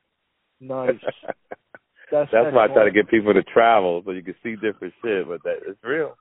Nice. 0.60 0.90
That's 2.10 2.30
That's 2.32 2.54
why 2.54 2.64
I 2.64 2.68
try 2.68 2.84
to 2.84 2.90
get 2.90 3.08
people 3.08 3.34
to 3.34 3.42
travel 3.42 4.02
so 4.04 4.12
you 4.12 4.22
can 4.22 4.34
see 4.42 4.54
different 4.56 4.94
shit, 5.02 5.28
but 5.28 5.42
that 5.44 5.58
it's 5.66 5.82
real. 5.84 6.16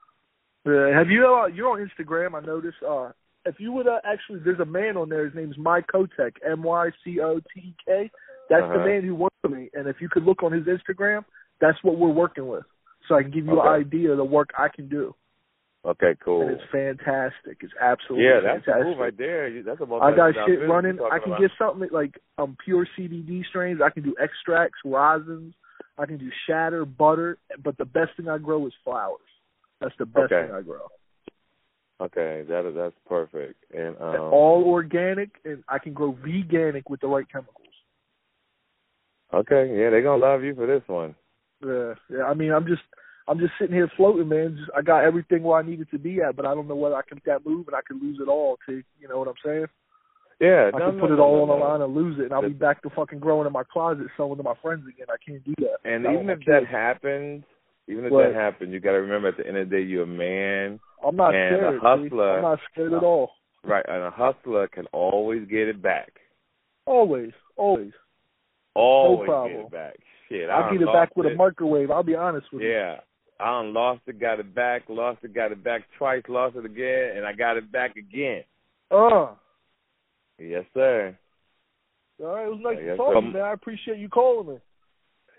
Yeah. 0.65 0.97
Have 0.97 1.09
you? 1.09 1.25
Uh, 1.25 1.47
you're 1.47 1.69
on 1.71 1.87
Instagram. 1.87 2.35
I 2.35 2.45
noticed. 2.45 2.77
Uh, 2.87 3.11
if 3.45 3.55
you 3.59 3.71
would 3.71 3.87
uh, 3.87 3.99
actually, 4.03 4.39
there's 4.43 4.59
a 4.59 4.65
man 4.65 4.97
on 4.97 5.07
there. 5.07 5.23
His 5.23 5.33
name's 5.33 5.57
Mike 5.57 5.85
Kotek. 5.93 6.33
M 6.45 6.61
Y 6.63 6.89
C 7.03 7.21
O 7.21 7.39
T 7.39 7.59
E 7.59 7.75
K. 7.85 8.11
That's 8.49 8.63
the 8.71 8.79
Uh-huh. 8.79 8.85
man 8.85 9.03
who 9.03 9.15
worked 9.15 9.35
for 9.41 9.49
me. 9.49 9.69
And 9.73 9.87
if 9.87 10.01
you 10.01 10.09
could 10.09 10.23
look 10.23 10.43
on 10.43 10.51
his 10.51 10.65
Instagram, 10.65 11.25
that's 11.59 11.81
what 11.83 11.97
we're 11.97 12.09
working 12.09 12.47
with. 12.47 12.63
So 13.07 13.15
I 13.15 13.21
can 13.21 13.31
give 13.31 13.45
you 13.45 13.59
Okay. 13.59 13.67
an 13.67 13.73
idea 13.73 14.11
of 14.11 14.17
the 14.17 14.23
work 14.25 14.51
I 14.57 14.69
can 14.69 14.87
do. 14.87 15.15
Okay, 15.85 16.15
cool. 16.19 16.41
And 16.41 16.51
it's 16.51 16.63
fantastic. 16.71 17.63
It's 17.63 17.73
absolutely 17.79 18.25
Yeah, 18.25 18.39
that's 18.41 18.65
the 18.65 18.71
fantastic. 18.73 18.87
move 18.87 18.97
right 18.99 19.17
there. 19.17 19.63
That's 19.63 19.79
a 19.79 19.85
I 20.01 20.11
got 20.11 20.33
shit 20.45 20.67
running. 20.67 20.99
I 21.01 21.19
can 21.19 21.33
about. 21.33 21.39
get 21.39 21.51
something 21.57 21.89
like 21.91 22.19
um 22.37 22.57
pure 22.63 22.85
CBD 22.97 23.45
strains. 23.45 23.81
I 23.81 23.89
can 23.89 24.03
do 24.03 24.15
extracts, 24.19 24.79
rosins. 24.83 25.53
I 25.97 26.05
can 26.05 26.17
do 26.17 26.29
shatter, 26.45 26.83
butter. 26.83 27.37
But 27.63 27.77
the 27.77 27.85
best 27.85 28.11
thing 28.17 28.27
I 28.27 28.37
grow 28.37 28.65
is 28.67 28.73
flowers. 28.83 29.21
That's 29.79 29.95
the 29.97 30.05
best 30.05 30.31
Okay. 30.31 30.47
thing 30.47 30.55
I 30.55 30.61
grow. 30.61 30.87
Okay, 31.99 32.43
that 32.47 32.65
is 32.65 32.75
that's 32.75 32.95
perfect. 33.07 33.63
And 33.73 33.95
um, 34.01 34.33
All 34.33 34.63
organic, 34.65 35.31
and 35.45 35.63
I 35.67 35.79
can 35.79 35.93
grow 35.93 36.13
veganic 36.13 36.83
with 36.89 36.99
the 37.01 37.07
right 37.07 37.25
chemicals. 37.31 37.66
Okay, 39.33 39.67
yeah, 39.69 39.89
they're 39.89 40.03
gonna 40.03 40.23
love 40.23 40.43
you 40.43 40.55
for 40.55 40.67
this 40.67 40.83
one. 40.87 41.15
Yeah, 41.65 41.93
yeah. 42.09 42.23
I 42.23 42.33
mean, 42.33 42.51
I'm 42.51 42.67
just, 42.67 42.83
I'm 43.27 43.39
just 43.39 43.53
sitting 43.59 43.75
here 43.75 43.91
floating, 43.97 44.29
man. 44.29 44.57
Just, 44.57 44.71
I 44.77 44.81
got 44.81 45.03
everything 45.03 45.43
where 45.43 45.59
I 45.59 45.63
needed 45.63 45.87
to 45.91 45.99
be 45.99 46.21
at, 46.21 46.35
but 46.35 46.45
I 46.45 46.53
don't 46.53 46.67
know 46.67 46.75
whether 46.75 46.95
I 46.95 47.01
can 47.01 47.15
make 47.17 47.25
that 47.25 47.45
move, 47.45 47.67
and 47.67 47.75
I 47.75 47.81
could 47.87 48.01
lose 48.01 48.19
it 48.21 48.29
all. 48.29 48.57
To, 48.67 48.83
you 48.99 49.07
know 49.07 49.19
what 49.19 49.27
I'm 49.27 49.33
saying? 49.43 49.65
Yeah, 50.39 50.69
I 50.73 50.77
no, 50.77 50.91
no, 50.91 51.01
put 51.01 51.11
it 51.11 51.19
all 51.19 51.37
no, 51.37 51.41
on 51.41 51.47
the 51.59 51.65
no. 51.65 51.69
line 51.71 51.81
and 51.81 51.95
lose 51.95 52.19
it, 52.19 52.25
and 52.25 52.33
I'll 52.33 52.43
be 52.43 52.49
back 52.49 52.83
to 52.83 52.91
fucking 52.91 53.19
growing 53.19 53.47
in 53.47 53.53
my 53.53 53.63
closet, 53.63 54.05
selling 54.15 54.37
to 54.37 54.43
my 54.43 54.53
friends 54.61 54.83
again. 54.87 55.07
I 55.09 55.17
can't 55.25 55.43
do 55.43 55.55
that. 55.57 55.77
And 55.83 56.05
even 56.05 56.29
if 56.29 56.39
that 56.45 56.67
happens, 56.69 57.43
even 57.87 58.05
if 58.05 58.11
that 58.11 58.33
happens, 58.35 58.71
you 58.71 58.79
got 58.79 58.91
to 58.91 58.97
remember 59.01 59.29
at 59.29 59.37
the 59.37 59.47
end 59.47 59.57
of 59.57 59.67
the 59.69 59.75
day, 59.77 59.81
you're 59.81 60.03
a 60.03 60.05
man, 60.05 60.79
I'm 61.05 61.15
not 61.15 61.33
and 61.33 61.55
a 61.55 61.57
scared. 61.57 61.81
hustler- 61.81 62.09
G. 62.09 62.35
I'm 62.37 62.41
not 62.43 62.59
scared 62.71 62.93
at 62.93 63.03
all. 63.03 63.31
right? 63.63 63.85
And 63.87 64.03
a 64.03 64.11
hustler 64.11 64.67
can 64.67 64.85
always 64.93 65.47
get 65.47 65.67
it 65.67 65.81
back. 65.81 66.11
Always, 66.85 67.31
always. 67.55 67.91
Always 68.77 69.27
problem. 69.27 69.51
get 69.53 69.65
it 69.65 69.71
back. 69.71 69.93
Shit, 70.29 70.49
I 70.49 70.53
I'll 70.53 70.71
get 70.71 70.81
it 70.81 70.93
back 70.93 71.15
with 71.15 71.25
it. 71.27 71.33
a 71.33 71.35
microwave. 71.35 71.89
I'll 71.91 72.03
be 72.03 72.15
honest 72.15 72.47
with 72.51 72.63
you. 72.63 72.71
Yeah. 72.71 72.97
I 73.39 73.45
done 73.45 73.73
lost 73.73 74.01
it, 74.07 74.19
got 74.19 74.39
it 74.39 74.53
back, 74.55 74.83
lost 74.89 75.23
it, 75.23 75.33
got 75.33 75.51
it 75.51 75.63
back 75.63 75.83
twice, 75.97 76.23
lost 76.27 76.55
it 76.55 76.65
again, 76.65 77.17
and 77.17 77.25
I 77.25 77.33
got 77.33 77.57
it 77.57 77.71
back 77.71 77.95
again. 77.95 78.43
Uh. 78.89 79.27
Yes, 80.39 80.65
sir. 80.73 81.17
All 82.19 82.27
right, 82.27 82.45
it 82.47 82.49
was 82.49 82.59
nice 82.63 82.77
I 82.79 82.81
guess 82.81 82.91
to 82.93 82.97
talk 82.97 83.13
to 83.13 83.25
you, 83.27 83.33
man. 83.33 83.41
I 83.43 83.53
appreciate 83.53 83.99
you 83.99 84.09
calling 84.09 84.55
me. 84.55 84.59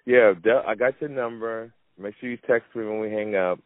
Yeah, 0.06 0.32
I 0.66 0.74
got 0.74 0.94
your 1.00 1.10
number. 1.10 1.72
Make 1.98 2.14
sure 2.20 2.30
you 2.30 2.38
text 2.48 2.74
me 2.74 2.84
when 2.84 3.00
we 3.00 3.10
hang 3.10 3.34
up. 3.34 3.58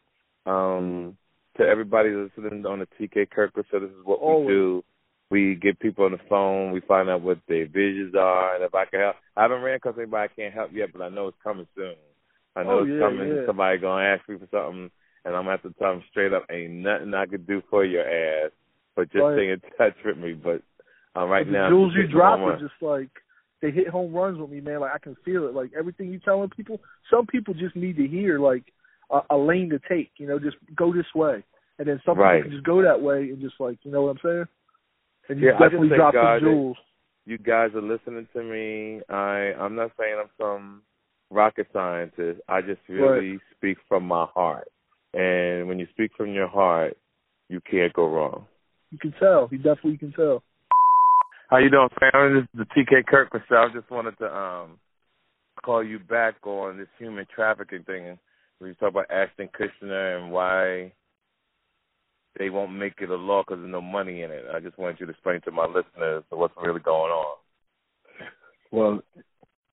Um, 0.47 1.17
to 1.59 1.63
everybody 1.65 2.11
listening 2.11 2.65
on 2.67 2.81
the 2.81 2.89
TK 2.99 3.31
Kirkland 3.31 3.67
show, 3.71 3.81
this 3.81 3.91
is 3.91 4.05
what 4.05 4.19
Always. 4.21 4.47
we 4.47 4.53
do. 4.53 4.85
We 5.33 5.55
get 5.55 5.81
people 5.81 6.05
on 6.05 6.13
the 6.13 6.19
phone. 6.29 6.73
We 6.73 6.81
find 6.81 7.09
out 7.09 7.23
what 7.23 7.39
their 7.49 7.67
visions 7.67 8.15
are, 8.15 8.55
and 8.55 8.63
if 8.63 8.75
I 8.75 8.85
can 8.85 9.01
help. 9.01 9.17
I 9.35 9.41
haven't 9.43 9.63
ran 9.63 9.77
across 9.77 9.95
anybody 9.97 10.29
I 10.31 10.41
can't 10.41 10.53
help 10.53 10.73
yet, 10.75 10.91
but 10.93 11.01
I 11.01 11.09
know 11.09 11.29
it's 11.29 11.39
coming 11.43 11.67
soon. 11.75 11.95
I 12.55 12.63
know 12.65 12.81
Oh, 12.81 12.83
it's 12.83 12.93
yeah, 12.93 12.99
coming. 12.99 13.29
yeah. 13.29 13.47
Somebody 13.47 13.79
gonna 13.79 14.05
ask 14.05 14.29
me 14.29 14.37
for 14.37 14.47
something, 14.53 14.91
and 15.25 15.35
I'm 15.35 15.45
gonna 15.45 15.53
have 15.53 15.63
to 15.63 15.73
tell 15.79 15.93
them 15.95 16.05
straight 16.11 16.35
up, 16.35 16.45
ain't 16.51 16.75
nothing 16.75 17.15
I 17.15 17.25
could 17.25 17.47
do 17.47 17.63
for 17.71 17.83
your 17.83 18.05
ass, 18.05 18.51
but 18.95 19.11
just 19.11 19.25
stay 19.33 19.49
in 19.53 19.63
touch 19.79 19.97
with 20.05 20.19
me. 20.19 20.35
But 20.35 20.61
um, 21.17 21.31
right 21.31 21.47
the 21.47 21.53
now, 21.53 21.71
jewels 21.71 21.95
you 21.97 22.07
drop 22.09 22.39
are 22.41 22.59
just 22.61 22.75
like 22.83 23.09
they 23.63 23.71
hit 23.71 23.89
home 23.89 24.13
runs 24.13 24.39
with 24.39 24.51
me, 24.51 24.61
man. 24.61 24.81
Like 24.81 24.93
I 24.95 24.99
can 24.99 25.17
feel 25.25 25.47
it. 25.49 25.55
Like 25.55 25.71
everything 25.75 26.11
you're 26.11 26.21
telling 26.21 26.51
people, 26.51 26.79
some 27.11 27.25
people 27.27 27.55
just 27.55 27.75
need 27.75 27.97
to 27.97 28.07
hear 28.07 28.39
like 28.39 28.65
a, 29.11 29.21
a 29.31 29.37
lane 29.39 29.71
to 29.71 29.81
take. 29.89 30.11
You 30.19 30.27
know, 30.27 30.39
just 30.39 30.57
go 30.77 30.93
this 30.93 31.07
way, 31.15 31.43
and 31.79 31.89
then 31.89 32.03
some 32.05 32.19
Right. 32.19 32.37
people 32.37 32.51
can 32.51 32.57
just 32.59 32.67
go 32.67 32.83
that 32.83 33.01
way 33.01 33.31
and 33.31 33.41
just 33.41 33.55
like 33.59 33.79
you 33.83 33.91
know 33.91 34.03
what 34.03 34.11
I'm 34.11 34.19
saying. 34.23 34.45
And 35.29 35.41
you 35.41 35.47
Yeah, 35.49 35.55
I 35.55 35.59
just 35.59 35.63
definitely 35.73 35.89
thank 35.91 36.01
God 36.01 36.15
the 36.15 36.21
that- 36.35 36.41
jewels. 36.41 36.77
you 37.27 37.39
guys 37.39 37.75
are 37.75 37.81
listening 37.83 38.27
to 38.35 38.43
me. 38.43 39.03
I 39.09 39.55
I'm 39.59 39.75
not 39.75 39.93
saying 39.99 40.17
I'm 40.19 40.31
some 40.39 40.83
rocket 41.31 41.69
scientist. 41.73 42.41
I 42.49 42.61
just 42.61 42.81
really 42.89 43.33
Right. 43.33 43.41
speak 43.57 43.79
from 43.89 44.07
my 44.07 44.27
heart. 44.27 44.69
And 45.15 45.69
when 45.69 45.79
you 45.79 45.87
speak 45.89 46.13
from 46.17 46.31
your 46.31 46.49
heart, 46.49 46.97
you 47.49 47.61
can't 47.61 47.93
go 47.93 48.09
wrong. 48.09 48.47
You 48.91 48.99
can 48.99 49.13
tell. 49.13 49.49
You 49.51 49.59
definitely 49.59 49.99
can 49.99 50.13
tell. 50.13 50.43
How 51.49 51.59
you 51.59 51.69
doing, 51.71 51.89
fam? 52.01 52.35
This 52.35 52.45
is 52.45 52.49
the 52.55 52.65
TK 52.75 53.03
Kirk 53.07 53.31
show. 53.49 53.57
I 53.63 53.69
just 53.69 53.91
wanted 53.91 54.17
to 54.19 54.35
um 54.35 54.79
call 55.63 55.83
you 55.83 55.99
back 55.99 56.35
on 56.47 56.79
this 56.79 56.89
human 56.99 57.27
trafficking 57.27 57.85
thing. 57.85 58.19
Where 58.59 58.69
you 58.69 58.75
talk 58.75 58.89
about 58.91 59.11
Ashton 59.11 59.49
Kutcher 59.49 60.17
and 60.23 60.33
why 60.33 60.93
they 62.39 62.51
won't 62.51 62.73
make 62.73 62.95
it 63.01 63.11
a 63.11 63.15
law 63.15 63.43
because 63.43 63.61
there's 63.61 63.73
no 63.73 63.83
money 63.83 64.23
in 64.23 64.31
it. 64.31 64.45
I 64.55 64.61
just 64.61 64.79
wanted 64.79 65.01
you 65.01 65.07
to 65.07 65.13
explain 65.13 65.41
to 65.43 65.51
my 65.51 65.67
listeners 65.67 66.25
what's 66.31 66.55
really 66.63 66.81
going 66.81 67.13
on. 67.13 67.37
Well, 68.71 69.01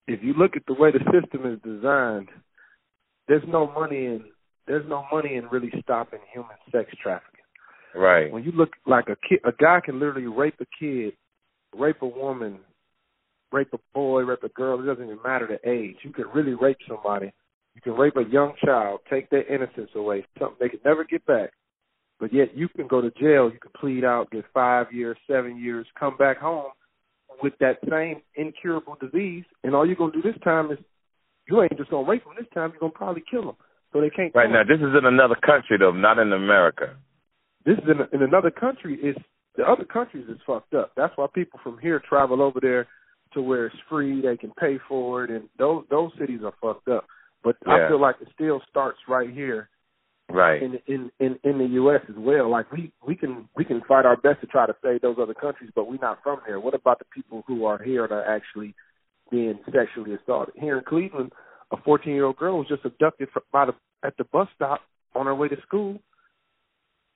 if 0.07 0.19
you 0.23 0.33
look 0.33 0.55
at 0.55 0.63
the 0.67 0.73
way 0.73 0.91
the 0.91 0.99
system 1.11 1.51
is 1.51 1.59
designed, 1.63 2.29
there's 3.27 3.43
no 3.47 3.71
money 3.71 4.05
in 4.05 4.25
there's 4.67 4.87
no 4.87 5.03
money 5.11 5.35
in 5.35 5.45
really 5.47 5.71
stopping 5.81 6.19
human 6.31 6.55
sex 6.71 6.91
trafficking. 7.01 7.39
Right. 7.95 8.31
When 8.31 8.43
you 8.43 8.51
look 8.51 8.69
like 8.85 9.05
a 9.07 9.15
kid, 9.27 9.39
a 9.43 9.51
guy 9.51 9.79
can 9.83 9.99
literally 9.99 10.27
rape 10.27 10.55
a 10.59 10.65
kid, 10.79 11.13
rape 11.75 12.01
a 12.03 12.07
woman, 12.07 12.59
rape 13.51 13.73
a 13.73 13.79
boy, 13.95 14.21
rape 14.21 14.43
a 14.43 14.49
girl. 14.49 14.79
It 14.79 14.85
doesn't 14.85 15.03
even 15.03 15.17
matter 15.23 15.47
the 15.47 15.69
age. 15.69 15.95
You 16.03 16.11
can 16.11 16.25
really 16.35 16.53
rape 16.53 16.77
somebody. 16.87 17.33
You 17.73 17.81
can 17.81 17.93
rape 17.93 18.15
a 18.17 18.29
young 18.29 18.53
child, 18.63 18.99
take 19.09 19.29
their 19.29 19.43
innocence 19.51 19.89
away, 19.95 20.25
something 20.37 20.57
they 20.59 20.69
can 20.69 20.81
never 20.85 21.03
get 21.03 21.25
back. 21.25 21.51
But 22.19 22.33
yet 22.33 22.55
you 22.55 22.67
can 22.67 22.87
go 22.87 23.01
to 23.01 23.11
jail. 23.11 23.49
You 23.51 23.59
can 23.61 23.71
plead 23.79 24.03
out, 24.03 24.31
get 24.31 24.45
five 24.53 24.91
years, 24.91 25.17
seven 25.25 25.57
years, 25.57 25.87
come 25.97 26.17
back 26.17 26.37
home 26.37 26.71
with 27.41 27.53
that 27.59 27.77
same 27.89 28.21
incurable 28.35 28.97
disease, 28.99 29.45
and 29.63 29.73
all 29.73 29.85
you're 29.85 29.95
gonna 29.95 30.11
do 30.11 30.21
this 30.21 30.39
time 30.43 30.71
is 30.71 30.77
you 31.47 31.61
ain't 31.61 31.77
just 31.77 31.89
gonna 31.89 32.07
rape 32.07 32.23
them. 32.25 32.33
This 32.37 32.47
time 32.53 32.71
you're 32.71 32.79
gonna 32.79 32.91
probably 32.91 33.23
kill 33.29 33.43
them. 33.43 33.55
So 33.93 34.01
they 34.01 34.09
can't. 34.09 34.33
Right 34.35 34.51
now, 34.51 34.63
this 34.63 34.79
is 34.79 34.95
in 34.97 35.05
another 35.05 35.35
country 35.35 35.77
though, 35.79 35.91
not 35.91 36.19
in 36.19 36.33
America. 36.33 36.95
this 37.65 37.77
is 37.77 37.83
in, 37.89 38.19
in 38.19 38.23
another 38.23 38.51
country. 38.51 38.95
Is 38.95 39.15
the 39.55 39.63
other 39.63 39.85
countries 39.85 40.25
is 40.29 40.37
fucked 40.45 40.73
up. 40.73 40.91
That's 40.95 41.13
why 41.15 41.27
people 41.33 41.59
from 41.63 41.77
here 41.79 42.01
travel 42.07 42.41
over 42.41 42.59
there 42.61 42.87
to 43.33 43.41
where 43.41 43.67
it's 43.67 43.75
free. 43.89 44.21
They 44.21 44.37
can 44.37 44.51
pay 44.59 44.77
for 44.87 45.23
it, 45.23 45.31
and 45.31 45.49
those 45.57 45.85
those 45.89 46.11
cities 46.19 46.41
are 46.43 46.53
fucked 46.61 46.89
up. 46.89 47.05
But 47.43 47.55
Yeah. 47.65 47.85
I 47.85 47.87
feel 47.87 48.01
like 48.01 48.17
it 48.21 48.27
still 48.33 48.61
starts 48.69 48.99
right 49.07 49.29
here 49.29 49.69
Right. 50.29 50.61
in 50.61 50.79
in 50.87 51.11
in 51.19 51.39
in 51.43 51.57
the 51.57 51.65
U.S. 51.73 52.01
as 52.07 52.15
well. 52.17 52.49
Like 52.49 52.71
we 52.71 52.91
we 53.05 53.15
can 53.15 53.49
we 53.55 53.65
can 53.65 53.81
fight 53.87 54.05
our 54.05 54.15
best 54.15 54.41
to 54.41 54.47
try 54.47 54.67
to 54.67 54.75
save 54.83 55.01
those 55.01 55.17
other 55.19 55.33
countries, 55.33 55.71
but 55.73 55.89
we're 55.89 55.97
not 55.97 56.19
from 56.23 56.39
there. 56.45 56.59
What 56.59 56.75
about 56.75 56.99
the 56.99 57.05
people 57.05 57.43
who 57.47 57.65
are 57.65 57.81
here 57.81 58.07
that 58.07 58.13
are 58.13 58.35
actually 58.35 58.75
being 59.31 59.59
sexually 59.65 60.13
assaulted? 60.13 60.53
Here 60.57 60.77
in 60.77 60.83
Cleveland, 60.83 61.31
a 61.71 61.77
14 61.77 62.13
year 62.13 62.25
old 62.25 62.37
girl 62.37 62.59
was 62.59 62.67
just 62.67 62.85
abducted 62.85 63.29
fr- 63.33 63.39
by 63.51 63.65
the 63.65 63.73
at 64.03 64.17
the 64.17 64.23
bus 64.25 64.47
stop 64.55 64.81
on 65.15 65.25
her 65.25 65.33
way 65.35 65.47
to 65.47 65.57
school, 65.63 65.99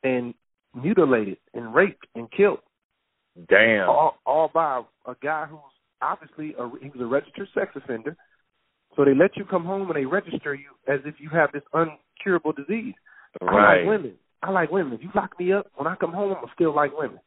and 0.03 0.33
mutilated 0.73 1.37
and 1.53 1.73
raped 1.73 2.07
and 2.15 2.31
killed, 2.31 2.59
Damn. 3.47 3.89
all 3.89 4.17
all 4.25 4.49
by 4.53 4.81
a 5.05 5.15
guy 5.21 5.45
who's 5.45 5.59
obviously 6.01 6.55
a, 6.57 6.69
he 6.81 6.89
was 6.89 6.99
a 6.99 7.05
registered 7.05 7.47
sex 7.53 7.71
offender. 7.75 8.15
So 8.95 9.05
they 9.05 9.15
let 9.15 9.37
you 9.37 9.45
come 9.45 9.65
home 9.65 9.89
and 9.89 9.95
they 9.95 10.05
register 10.05 10.53
you 10.53 10.69
as 10.87 10.99
if 11.05 11.15
you 11.19 11.29
have 11.29 11.51
this 11.51 11.63
uncurable 12.25 12.55
disease. 12.55 12.93
I 13.41 13.45
like 13.45 13.87
women. 13.87 14.13
I 14.41 14.51
like 14.51 14.71
women. 14.71 14.93
If 14.93 15.01
you 15.01 15.09
lock 15.15 15.39
me 15.39 15.53
up, 15.53 15.67
when 15.75 15.87
I 15.87 15.95
come 15.95 16.11
home, 16.13 16.35
I'm 16.39 16.49
still 16.53 16.75
like 16.75 16.91
women. 16.97 17.19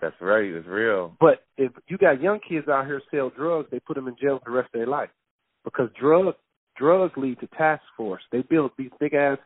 That's 0.00 0.14
right. 0.20 0.44
It's 0.44 0.66
real. 0.66 1.14
But 1.20 1.44
if 1.58 1.70
you 1.88 1.98
got 1.98 2.20
young 2.22 2.40
kids 2.46 2.66
out 2.68 2.86
here 2.86 3.02
sell 3.10 3.30
drugs, 3.30 3.68
they 3.70 3.78
put 3.78 3.94
them 3.94 4.08
in 4.08 4.16
jail 4.20 4.40
for 4.42 4.50
the 4.50 4.56
rest 4.56 4.70
of 4.74 4.78
their 4.78 4.86
life 4.86 5.10
because 5.64 5.88
drugs 6.00 6.36
drugs 6.76 7.12
lead 7.18 7.38
to 7.40 7.46
task 7.48 7.82
force. 7.96 8.22
They 8.32 8.40
build 8.40 8.70
these 8.78 8.90
big 8.98 9.12
ass 9.12 9.36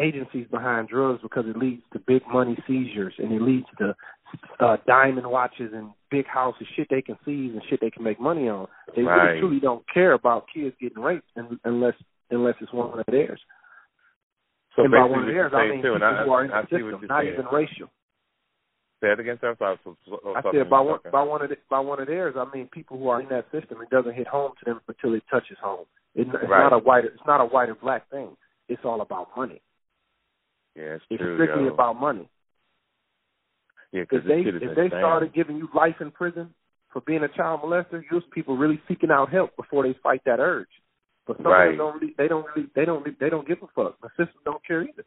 agencies 0.00 0.48
behind 0.50 0.88
drugs 0.88 1.20
because 1.22 1.44
it 1.46 1.56
leads 1.56 1.82
to 1.92 2.00
big 2.00 2.22
money 2.32 2.56
seizures 2.66 3.14
and 3.18 3.32
it 3.32 3.40
leads 3.40 3.66
to 3.78 3.94
uh, 4.58 4.76
diamond 4.84 5.28
watches 5.28 5.70
and 5.72 5.90
big 6.10 6.26
houses, 6.26 6.66
shit 6.74 6.88
they 6.90 7.00
can 7.00 7.16
seize 7.24 7.52
and 7.52 7.62
shit 7.70 7.80
they 7.80 7.90
can 7.90 8.02
make 8.02 8.18
money 8.20 8.48
on. 8.48 8.66
They 8.96 9.02
Right. 9.02 9.28
really 9.28 9.40
truly 9.40 9.60
don't 9.60 9.84
care 9.92 10.12
about 10.12 10.46
kids 10.52 10.74
getting 10.80 11.00
raped 11.00 11.28
unless 11.64 11.94
unless 12.30 12.54
it's 12.60 12.72
one 12.72 12.98
of 12.98 13.06
theirs. 13.06 13.40
So 14.76 14.82
and 14.82 14.90
by 14.92 15.04
one 15.04 15.20
of 15.20 15.26
theirs, 15.26 15.52
I 15.54 15.68
mean 15.68 15.82
too, 15.82 15.94
people 15.94 16.06
I, 16.06 16.24
who 16.24 16.32
are 16.32 16.44
in 16.44 16.50
I 16.50 16.62
the 16.62 16.66
see 16.68 16.76
system, 16.82 17.06
not 17.08 17.22
saying. 17.22 17.32
even 17.34 17.46
racial. 17.52 17.88
Say 19.00 19.10
it 19.12 19.20
again, 19.20 19.38
sir. 19.40 19.54
So 19.58 19.64
I, 19.64 19.76
so- 19.84 19.96
so- 20.08 20.34
I 20.34 20.42
said 20.52 20.68
by 20.70 20.80
one 20.80 20.98
by 21.12 21.22
one 21.22 21.42
of 21.42 21.50
the, 21.50 21.56
by 21.70 21.78
one 21.80 22.00
of 22.00 22.06
theirs, 22.08 22.34
I 22.36 22.44
mean 22.54 22.68
people 22.72 22.98
who 22.98 23.08
are 23.08 23.20
in 23.20 23.28
that 23.28 23.46
system. 23.52 23.80
It 23.82 23.90
doesn't 23.90 24.14
hit 24.14 24.26
home 24.26 24.52
to 24.58 24.64
them 24.64 24.80
until 24.88 25.14
it 25.14 25.22
touches 25.30 25.58
home. 25.62 25.86
It, 26.14 26.26
it's 26.28 26.48
Right. 26.48 26.62
not 26.64 26.72
a 26.72 26.78
white 26.78 27.04
it's 27.04 27.26
not 27.26 27.40
a 27.40 27.44
white 27.44 27.68
or 27.68 27.74
black 27.76 28.08
thing. 28.10 28.36
It's 28.68 28.82
all 28.84 29.00
about 29.00 29.28
money. 29.36 29.60
Yeah, 30.74 30.94
it's 30.98 31.04
It's 31.10 31.20
true. 31.22 31.36
strictly 31.36 31.64
yo. 31.64 31.74
about 31.74 32.00
money. 32.00 32.28
yeah, 33.92 34.02
because 34.02 34.22
If 34.22 34.28
they 34.28 34.42
this 34.42 34.54
shit 34.54 34.62
is 34.62 34.70
if 34.70 34.76
they 34.76 34.88
started 34.88 35.32
giving 35.34 35.56
you 35.56 35.68
life 35.74 35.96
in 36.00 36.10
prison 36.10 36.52
for 36.92 37.00
being 37.02 37.22
a 37.22 37.28
child 37.28 37.60
molester, 37.62 38.02
you'll 38.10 38.22
people 38.32 38.56
really 38.56 38.80
seeking 38.88 39.10
out 39.10 39.30
help 39.30 39.54
before 39.56 39.82
they 39.84 39.94
fight 40.02 40.22
that 40.24 40.40
urge. 40.40 40.68
But 41.26 41.36
some 41.38 41.46
Right. 41.46 41.66
of 41.66 41.70
them 41.72 41.78
don't 41.78 42.00
really, 42.00 42.14
they 42.18 42.28
don't 42.28 42.46
really 42.54 42.68
they 42.74 42.84
don't 42.84 43.02
really, 43.04 43.16
they 43.18 43.30
don't 43.30 43.46
give 43.48 43.62
a 43.62 43.66
fuck. 43.68 44.00
The 44.00 44.08
system 44.10 44.40
don't 44.44 44.64
care 44.64 44.82
either. 44.82 45.04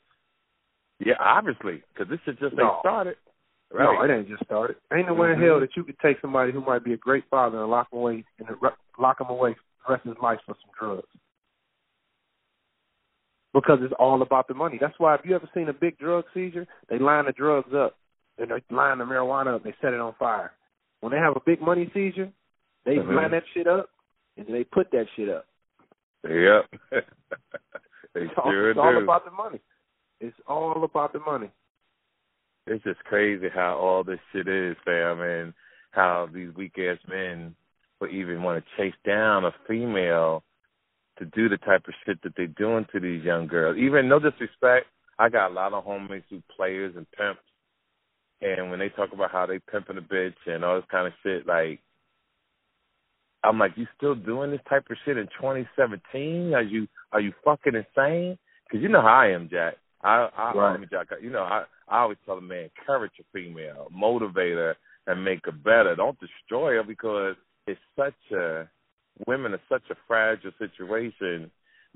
Yeah, 0.99 1.15
obviously, 1.19 1.83
because 1.93 2.09
this 2.09 2.19
shit 2.25 2.39
just 2.39 2.55
No. 2.55 2.71
ain't 2.71 2.79
started. 2.79 3.17
No, 3.73 4.01
it 4.01 4.09
ain't 4.09 4.27
just 4.29 4.43
started. 4.45 4.77
Ain't 4.93 5.07
no 5.07 5.13
way 5.13 5.33
in 5.33 5.39
Mhm. 5.39 5.43
hell 5.43 5.59
that 5.59 5.75
you 5.75 5.83
could 5.83 5.99
take 5.99 6.19
somebody 6.21 6.51
who 6.51 6.61
might 6.61 6.83
be 6.83 6.93
a 6.93 6.97
great 6.97 7.25
father 7.25 7.59
and 7.61 7.69
lock 7.69 7.91
him 7.91 7.99
away 7.99 8.23
and 8.39 8.57
lock 8.97 9.19
him 9.19 9.27
away 9.27 9.53
the 9.53 9.93
rest 9.93 10.05
of 10.05 10.15
his 10.15 10.21
life 10.23 10.39
for 10.45 10.55
some 10.55 10.71
drugs. 10.73 11.07
Because 13.53 13.81
it's 13.81 13.93
all 13.93 14.21
about 14.21 14.47
the 14.47 14.53
money. 14.53 14.77
That's 14.77 14.97
why 14.99 15.15
if 15.15 15.25
you 15.25 15.35
ever 15.35 15.47
seen 15.53 15.67
a 15.69 15.73
big 15.73 15.97
drug 15.97 16.25
seizure, 16.33 16.67
they 16.87 16.97
line 16.97 17.25
the 17.25 17.33
drugs 17.33 17.73
up. 17.73 17.97
And 18.37 18.51
they 18.51 18.61
line 18.69 18.99
the 18.99 19.05
marijuana 19.05 19.55
up, 19.55 19.63
they 19.63 19.73
set 19.81 19.93
it 19.93 19.99
on 19.99 20.13
fire. 20.13 20.53
When 21.01 21.11
they 21.11 21.17
have 21.17 21.35
a 21.35 21.39
big 21.39 21.59
money 21.61 21.89
seizure, 21.93 22.31
they 22.85 22.97
Mhm. 22.97 23.15
line 23.15 23.31
that 23.31 23.47
shit 23.47 23.67
up 23.67 23.89
and 24.37 24.47
they 24.47 24.63
put 24.63 24.91
that 24.91 25.09
shit 25.09 25.27
up. 25.29 25.45
Yep. 26.23 26.65
they 28.13 28.21
It's 28.21 28.33
all, 28.37 28.51
sure 28.51 28.71
it's 28.71 28.79
all 28.79 29.01
about 29.01 29.25
the 29.25 29.31
money. 29.31 29.59
It's 30.19 30.35
all 30.47 30.83
about 30.83 31.13
the 31.13 31.19
money. 31.19 31.49
it's 32.65 32.83
just 32.83 32.99
crazy 33.03 33.47
how 33.53 33.77
all 33.77 34.03
this 34.03 34.19
shit 34.33 34.47
is, 34.47 34.75
fam, 34.83 35.21
and 35.21 35.53
how 35.91 36.27
these 36.33 36.53
weak 36.55 36.77
ass 36.79 36.97
men 37.07 37.55
would 37.99 38.11
even 38.11 38.43
want 38.43 38.63
to 38.63 38.71
chase 38.77 38.97
down 39.05 39.45
a 39.45 39.51
female 39.67 40.43
to 41.19 41.25
do 41.25 41.49
the 41.49 41.57
type 41.57 41.87
of 41.87 41.93
shit 42.05 42.21
that 42.23 42.33
they're 42.35 42.47
doing 42.47 42.85
to 42.91 42.99
these 42.99 43.23
young 43.23 43.47
girls. 43.47 43.77
Even 43.77 44.07
no 44.07 44.19
disrespect, 44.19 44.87
I 45.17 45.29
got 45.29 45.51
a 45.51 45.53
lot 45.53 45.73
of 45.73 45.85
homies 45.85 46.23
who 46.29 46.41
players 46.55 46.95
and 46.95 47.09
pimps, 47.11 47.41
and 48.41 48.69
when 48.69 48.79
they 48.79 48.89
talk 48.89 49.13
about 49.13 49.31
how 49.31 49.45
they 49.45 49.59
pimping 49.71 49.97
a 49.97 50.01
bitch 50.01 50.35
and 50.45 50.63
all 50.63 50.75
this 50.75 50.85
kind 50.91 51.07
of 51.07 51.13
shit, 51.23 51.47
like 51.47 51.81
I'm 53.47 53.59
like, 53.59 53.71
you 53.77 53.87
still 53.95 54.15
doing 54.15 54.51
this 54.51 54.59
type 54.69 54.85
of 54.89 54.97
shit 55.05 55.17
in 55.17 55.27
2017? 55.39 56.53
Are 56.53 56.61
you 56.61 56.87
are 57.11 57.21
you 57.21 57.31
fucking 57.45 57.73
insane? 57.75 58.37
Because 58.65 58.83
you 58.83 58.89
know 58.89 59.01
how 59.01 59.19
I 59.21 59.27
am, 59.27 59.49
Jack. 59.49 59.75
I, 60.03 60.29
I, 60.37 60.53
Right. 60.53 60.73
I 60.73 60.77
mean, 60.77 60.89
Jack, 60.91 61.07
you 61.21 61.29
know, 61.29 61.43
I, 61.43 61.63
I 61.87 61.99
always 62.01 62.17
tell 62.25 62.37
a 62.37 62.41
man, 62.41 62.69
encourage 62.77 63.13
a 63.19 63.23
female, 63.33 63.87
motivate 63.91 64.53
her, 64.55 64.75
and 65.07 65.23
make 65.23 65.45
her 65.45 65.51
better. 65.53 65.95
Don't 65.95 66.19
destroy 66.19 66.73
her 66.75 66.83
because 66.83 67.35
it's 67.65 67.79
such 67.95 68.37
a 68.37 68.69
women 69.25 69.53
are 69.53 69.61
such 69.69 69.83
a 69.89 69.95
fragile 70.07 70.51
situation 70.59 71.49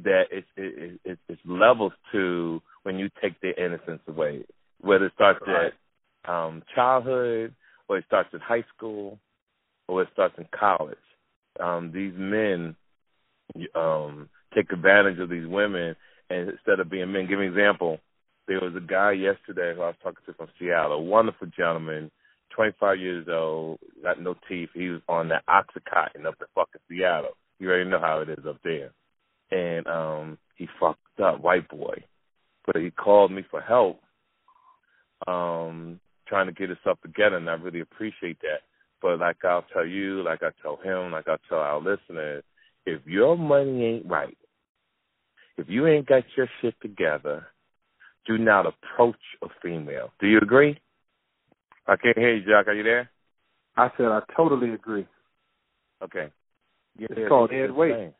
that 0.04 0.24
it's 0.32 0.48
it, 0.56 1.00
it, 1.04 1.20
it's 1.28 1.42
levels 1.46 1.94
to 2.12 2.62
when 2.84 2.98
you 2.98 3.10
take 3.22 3.40
their 3.42 3.54
innocence 3.64 4.02
away. 4.08 4.44
Whether 4.80 5.08
it 5.08 5.14
starts 5.16 5.42
Right. 5.46 5.74
at 6.26 6.32
um 6.32 6.64
childhood, 6.74 7.54
or 7.90 7.98
it 7.98 8.06
starts 8.08 8.30
at 8.34 8.42
high 8.42 8.64
school, 8.76 9.20
or 9.88 10.02
it 10.04 10.10
starts 10.14 10.36
in 10.38 10.48
college. 10.58 10.98
Um, 11.60 11.92
these 11.94 12.14
men 12.16 12.76
um 13.76 14.30
take 14.56 14.72
advantage 14.72 15.20
of 15.20 15.30
these 15.30 15.48
women 15.48 15.96
and 16.30 16.50
instead 16.50 16.80
of 16.80 16.90
being 16.90 17.12
men. 17.12 17.28
Give 17.28 17.40
an 17.40 17.46
example. 17.48 18.00
There 18.48 18.60
was 18.60 18.74
a 18.76 18.82
guy 18.86 19.14
yesterday 19.14 19.74
who 19.76 19.82
I 19.82 19.88
was 19.88 19.96
talking 20.04 20.24
to 20.26 20.34
from 20.34 20.48
Seattle, 20.60 20.94
a 20.94 21.02
wonderful 21.02 21.48
gentleman, 21.56 22.12
25 22.56 23.00
years 23.00 23.28
old, 23.32 23.80
got 24.04 24.22
no 24.22 24.36
teeth. 24.50 24.70
He 24.74 24.90
was 24.90 25.02
on 25.08 25.30
that 25.30 25.46
Oxycontin 25.48 26.26
up 26.26 26.36
in 26.40 26.48
fucking 26.56 26.82
Seattle. 26.90 27.38
You 27.60 27.70
already 27.70 27.90
know 27.90 28.00
how 28.00 28.22
it 28.22 28.30
is 28.30 28.46
up 28.48 28.58
there. 28.64 28.92
And 29.52 29.88
um 29.88 30.38
he 30.56 30.68
fucked 30.80 31.20
up, 31.24 31.42
white 31.42 31.68
boy. 31.70 32.04
But 32.66 32.82
he 32.82 32.92
called 32.92 33.32
me 33.32 33.44
for 33.50 33.62
help, 33.62 34.02
um, 35.28 36.00
trying 36.28 36.48
to 36.48 36.54
get 36.54 36.70
himself 36.70 37.00
together, 37.02 37.38
and 37.38 37.50
I 37.50 37.54
really 37.54 37.80
appreciate 37.82 38.40
that. 38.42 38.62
But 39.02 39.20
like 39.20 39.44
I'll 39.44 39.66
tell 39.74 39.86
you, 39.86 40.22
like 40.24 40.44
I 40.44 40.50
tell 40.62 40.78
him, 40.78 41.12
like 41.12 41.28
I 41.28 41.38
tell 41.50 41.60
our 41.60 41.80
listeners, 41.80 42.44
if 42.86 43.06
your 43.06 43.38
money 43.38 43.84
ain't 43.86 44.06
right, 44.06 44.38
if 45.58 45.68
you 45.70 45.88
ain't 45.88 46.08
got 46.08 46.24
your 46.36 46.48
shit 46.62 46.76
together, 46.82 47.48
do 48.28 48.38
not 48.38 48.66
approach 48.66 49.16
a 49.44 49.48
female. 49.62 50.12
Do 50.20 50.28
you 50.28 50.38
agree? 50.38 50.80
I 51.88 51.96
can't 51.98 52.18
hear 52.18 52.36
you, 52.36 52.46
Jack. 52.46 52.68
Are 52.68 52.74
you 52.74 52.84
there? 52.84 53.10
I 53.76 53.90
said 53.98 54.08
I 54.08 54.22
totally 54.36 54.72
agree. 54.72 55.08
Okay. 56.04 56.30
Yeah, 56.98 57.08
It's 57.10 57.28
called 57.30 57.52
dead 57.52 57.72
weight. 57.72 57.92
insane. 57.94 58.14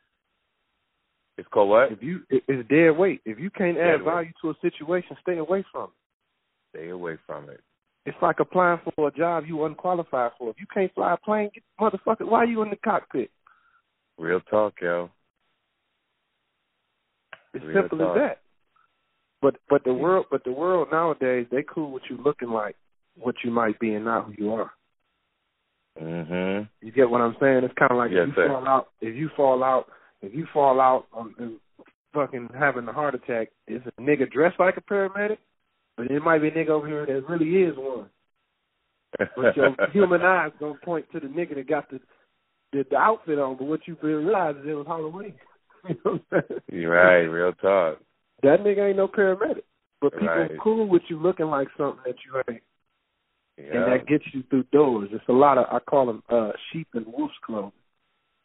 It's 1.38 1.48
called 1.52 1.68
what? 1.70 1.92
If 1.92 2.02
you, 2.02 2.20
it's 2.30 2.68
dead 2.68 2.90
weight. 2.90 3.20
If 3.24 3.38
you 3.38 3.50
can't 3.50 3.76
Dead 3.76 3.94
add 3.94 4.02
weight. 4.02 4.04
value 4.04 4.32
to 4.42 4.50
a 4.50 4.54
situation, 4.62 5.16
stay 5.22 5.38
away 5.38 5.64
from 5.72 5.84
it. 5.84 6.76
Stay 6.78 6.88
away 6.90 7.16
from 7.26 7.48
it. 7.50 7.60
It's 8.04 8.16
like 8.20 8.40
applying 8.40 8.80
for 8.96 9.08
a 9.08 9.12
job 9.12 9.44
you 9.46 9.64
unqualified 9.64 10.32
for. 10.36 10.50
If 10.50 10.56
you 10.58 10.66
can't 10.72 10.92
fly 10.94 11.14
a 11.14 11.16
plane, 11.16 11.50
get, 11.54 11.62
motherfucker, 11.80 12.28
why 12.28 12.40
are 12.40 12.46
you 12.46 12.62
in 12.62 12.70
the 12.70 12.76
cockpit? 12.76 13.30
Real 14.18 14.40
talk, 14.40 14.74
yo. 14.82 15.10
It's 17.54 17.64
Real 17.64 17.82
simple 17.82 17.98
talk. 17.98 18.16
as 18.16 18.22
that. 18.22 18.38
But 19.40 19.56
but 19.68 19.84
the 19.84 19.92
world 19.94 20.26
but 20.30 20.44
the 20.44 20.52
world 20.52 20.88
nowadays 20.92 21.46
they 21.50 21.62
cool 21.62 21.90
with 21.90 22.04
you 22.08 22.16
looking 22.24 22.50
like 22.50 22.76
what 23.18 23.34
you 23.44 23.50
might 23.50 23.78
be 23.80 23.94
and 23.94 24.04
not 24.04 24.26
who 24.26 24.32
you 24.38 24.52
are. 24.52 24.70
Mhm. 26.00 26.68
You 26.80 26.92
get 26.92 27.10
what 27.10 27.20
I'm 27.20 27.36
saying? 27.40 27.64
It's 27.64 27.74
kind 27.74 27.90
of 27.90 27.98
like 27.98 28.10
Yes, 28.12 28.22
if 28.22 28.28
you 28.28 28.34
sir. 28.34 28.48
fall 28.48 28.66
out, 28.66 28.88
if 29.00 29.14
you 29.14 29.28
fall 29.36 29.62
out, 29.62 29.88
if 30.22 30.32
you 30.34 30.46
fall 30.46 30.80
out 30.80 31.06
um, 31.12 31.34
and 31.38 31.58
fucking 32.14 32.50
having 32.58 32.86
a 32.88 32.92
heart 32.92 33.14
attack, 33.14 33.50
is 33.66 33.82
a 33.86 34.00
nigga 34.00 34.30
dressed 34.30 34.58
like 34.60 34.76
a 34.76 34.80
paramedic, 34.80 35.38
but 36.02 36.14
it 36.14 36.20
might 36.22 36.40
be 36.40 36.48
a 36.48 36.50
nigga 36.50 36.70
over 36.70 36.86
here 36.86 37.06
that 37.06 37.28
really 37.28 37.62
is 37.62 37.76
one. 37.76 38.08
But 39.36 39.56
your 39.56 39.76
human 39.92 40.22
eyes 40.22 40.52
gonna 40.58 40.74
point 40.84 41.06
to 41.12 41.20
the 41.20 41.26
nigga 41.26 41.54
that 41.56 41.68
got 41.68 41.90
the 41.90 42.00
the, 42.72 42.84
the 42.90 42.96
outfit 42.96 43.38
on, 43.38 43.56
but 43.58 43.64
what 43.64 43.80
you 43.86 43.96
realize 44.02 44.56
is 44.56 44.66
it 44.66 44.72
was 44.72 44.86
Halloween. 44.86 45.34
you 45.88 45.96
know 46.04 46.12
what 46.12 46.22
I'm 46.32 46.44
saying? 46.48 46.60
You're 46.72 46.90
right. 46.90 47.24
Real 47.24 47.52
talk. 47.52 47.98
That 48.42 48.60
nigga 48.60 48.88
ain't 48.88 48.96
no 48.96 49.08
paramedic. 49.08 49.62
But 50.00 50.14
people 50.14 50.26
Right. 50.28 50.58
cool 50.58 50.88
with 50.88 51.02
you 51.08 51.18
looking 51.18 51.46
like 51.46 51.68
something 51.76 52.02
that 52.06 52.16
you 52.24 52.42
ain't, 52.48 52.62
Yeah. 53.58 53.76
and 53.76 53.92
that 53.92 54.06
gets 54.06 54.24
you 54.32 54.42
through 54.44 54.64
doors. 54.72 55.10
It's 55.12 55.28
a 55.28 55.32
lot 55.32 55.58
of 55.58 55.66
I 55.70 55.80
call 55.80 56.06
them 56.06 56.22
uh, 56.30 56.52
sheep 56.72 56.88
and 56.94 57.06
wolf's 57.06 57.34
clothing. 57.44 57.72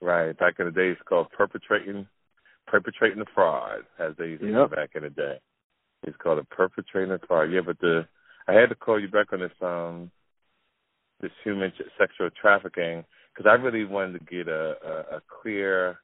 Right. 0.01 0.37
Back 0.37 0.55
in 0.59 0.65
the 0.65 0.71
day, 0.71 0.89
it's 0.89 1.01
called 1.07 1.31
perpetrating, 1.31 2.05
perpetrating 2.67 3.19
the 3.19 3.25
fraud, 3.33 3.85
as 3.97 4.13
they 4.17 4.25
used 4.27 4.41
to 4.43 4.51
Yep. 4.51 4.71
back 4.71 4.89
in 4.95 5.03
the 5.03 5.09
day. 5.09 5.39
It's 6.03 6.17
called 6.17 6.39
a 6.39 6.43
perpetrating 6.43 7.09
the 7.09 7.19
fraud. 7.27 7.51
Yeah, 7.51 7.61
but 7.65 7.79
the 7.79 8.07
I 8.47 8.53
had 8.53 8.69
to 8.69 8.75
call 8.75 8.99
you 8.99 9.07
back 9.07 9.33
on 9.33 9.39
this 9.39 9.51
um 9.61 10.11
this 11.21 11.31
human 11.43 11.71
sexual 11.97 12.29
trafficking 12.39 13.03
because 13.33 13.49
I 13.49 13.61
really 13.61 13.85
wanted 13.85 14.19
to 14.19 14.25
get 14.25 14.47
a, 14.47 14.75
a 14.85 15.17
a 15.17 15.21
clear 15.41 15.99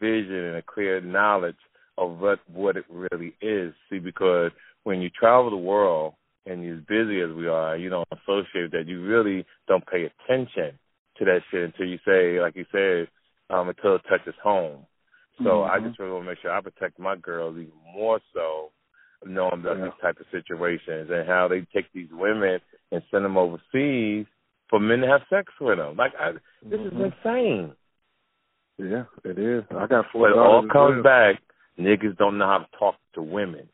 vision 0.00 0.44
and 0.44 0.56
a 0.56 0.62
clear 0.62 1.00
knowledge 1.00 1.56
of 1.98 2.18
what 2.18 2.40
what 2.48 2.76
it 2.76 2.84
really 2.88 3.34
is. 3.40 3.72
See, 3.90 3.98
because 3.98 4.50
when 4.84 5.00
you 5.00 5.10
travel 5.10 5.50
the 5.50 5.56
world 5.56 6.14
and 6.46 6.62
you're 6.62 6.76
as 6.76 6.84
busy 6.84 7.20
as 7.20 7.34
we 7.36 7.48
are, 7.48 7.76
you 7.76 7.90
don't 7.90 8.08
associate 8.12 8.70
that. 8.72 8.86
You 8.86 9.02
really 9.04 9.44
don't 9.68 9.86
pay 9.86 10.04
attention 10.04 10.78
to 11.18 11.24
that 11.24 11.40
shit 11.50 11.64
until 11.64 11.86
you 11.86 11.98
say, 12.06 12.40
like 12.40 12.56
you 12.56 12.66
said, 12.70 13.08
um, 13.50 13.68
until 13.68 13.96
it 13.96 14.02
touches 14.08 14.34
home. 14.42 14.86
So 15.42 15.64
I 15.64 15.78
Mhm. 15.78 15.88
just 15.88 15.98
really 15.98 16.12
want 16.12 16.24
to 16.24 16.30
make 16.30 16.38
sure 16.38 16.50
I 16.50 16.60
protect 16.60 16.98
my 16.98 17.16
girls 17.16 17.56
even 17.58 17.74
more 17.92 18.20
so, 18.32 18.72
knowing 19.24 19.54
about 19.54 19.78
Yeah. 19.78 19.84
these 19.84 20.00
type 20.00 20.18
of 20.20 20.26
situations 20.30 21.10
and 21.10 21.26
how 21.26 21.48
they 21.48 21.62
take 21.66 21.90
these 21.92 22.10
women 22.10 22.60
and 22.92 23.02
send 23.10 23.24
them 23.24 23.36
overseas 23.36 24.26
for 24.68 24.80
men 24.80 25.00
to 25.00 25.06
have 25.08 25.26
sex 25.28 25.52
with 25.60 25.78
them. 25.78 25.96
Like 25.96 26.14
I, 26.18 26.32
this 26.62 26.80
is 26.80 26.92
Mhm. 26.92 27.04
insane. 27.12 27.76
Yeah, 28.78 29.04
it 29.24 29.38
is. 29.38 29.64
I 29.70 29.86
got 29.86 30.10
four 30.10 30.28
But 30.28 30.36
it 30.36 30.38
all 30.38 30.66
comes 30.68 30.94
well. 30.96 31.02
back. 31.02 31.42
Niggas 31.78 32.16
don't 32.16 32.38
know 32.38 32.46
how 32.46 32.58
to 32.58 32.76
talk 32.78 32.96
to 33.14 33.22
women. 33.22 33.68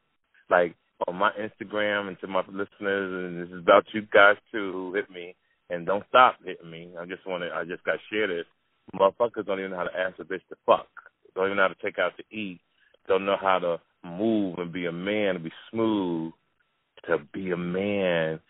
Like 0.49 0.75
on 1.09 1.17
my 1.17 1.33
Instagram 1.33 2.09
and 2.09 2.19
to 2.21 2.27
my 2.27 2.45
listeners, 2.49 3.13
and 3.13 3.41
this 3.43 3.51
is 3.51 3.59
about 3.63 3.93
you 3.95 4.03
guys 4.03 4.37
too 4.51 4.73
who 4.73 4.95
hit 4.95 5.11
me 5.11 5.35
and 5.71 5.87
don't 5.87 6.07
stop 6.09 6.43
hitting 6.45 6.71
me. 6.71 6.97
I 6.97 7.05
just 7.07 7.25
want 7.27 7.43
to. 7.43 7.55
I 7.55 7.65
just 7.65 7.83
got 7.85 7.95
to 7.95 8.05
share 8.11 8.27
this. 8.27 8.47
Motherfuckers 8.95 9.47
don't 9.47 9.59
even 9.59 9.71
know 9.73 9.79
how 9.79 9.85
to 9.85 9.99
ask 9.99 10.19
a 10.19 10.25
bitch 10.25 10.47
to 10.49 10.57
fuck. 10.67 10.89
Don't 11.35 11.47
even 11.47 11.57
know 11.57 11.65
how 11.65 11.69
to 11.69 11.83
take 11.83 11.99
out 11.99 12.13
to 12.17 12.37
eat. 12.37 12.61
Don't 13.09 13.25
know 13.25 13.37
how 13.41 13.59
to 13.59 13.81
move 14.05 14.59
and 14.59 14.73
be 14.73 14.87
a 14.87 14.93
man, 14.93 15.35
to 15.35 15.41
be 15.41 15.53
smooth, 15.71 16.33
to 17.07 17.19
be 17.33 17.51
a 17.51 17.57
man, 17.57 18.41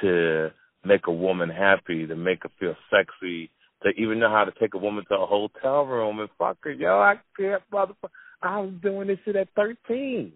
to 0.00 0.50
make 0.84 1.06
a 1.06 1.12
woman 1.12 1.48
happy, 1.48 2.06
to 2.06 2.16
make 2.16 2.42
her 2.42 2.50
feel 2.58 2.74
sexy, 2.90 3.50
to 3.82 3.90
even 3.90 4.18
know 4.18 4.30
how 4.30 4.44
to 4.44 4.52
take 4.58 4.74
a 4.74 4.78
woman 4.78 5.04
to 5.08 5.16
a 5.16 5.26
hotel 5.26 5.84
room 5.84 6.20
and 6.20 6.28
fuck 6.38 6.58
her. 6.62 6.70
Yo, 6.70 6.98
I 6.98 7.14
can't, 7.36 7.62
motherfucker. 7.72 8.10
I 8.42 8.60
was 8.60 8.72
doing 8.82 9.08
this 9.08 9.18
shit 9.24 9.36
at 9.36 9.48
13. 9.56 10.32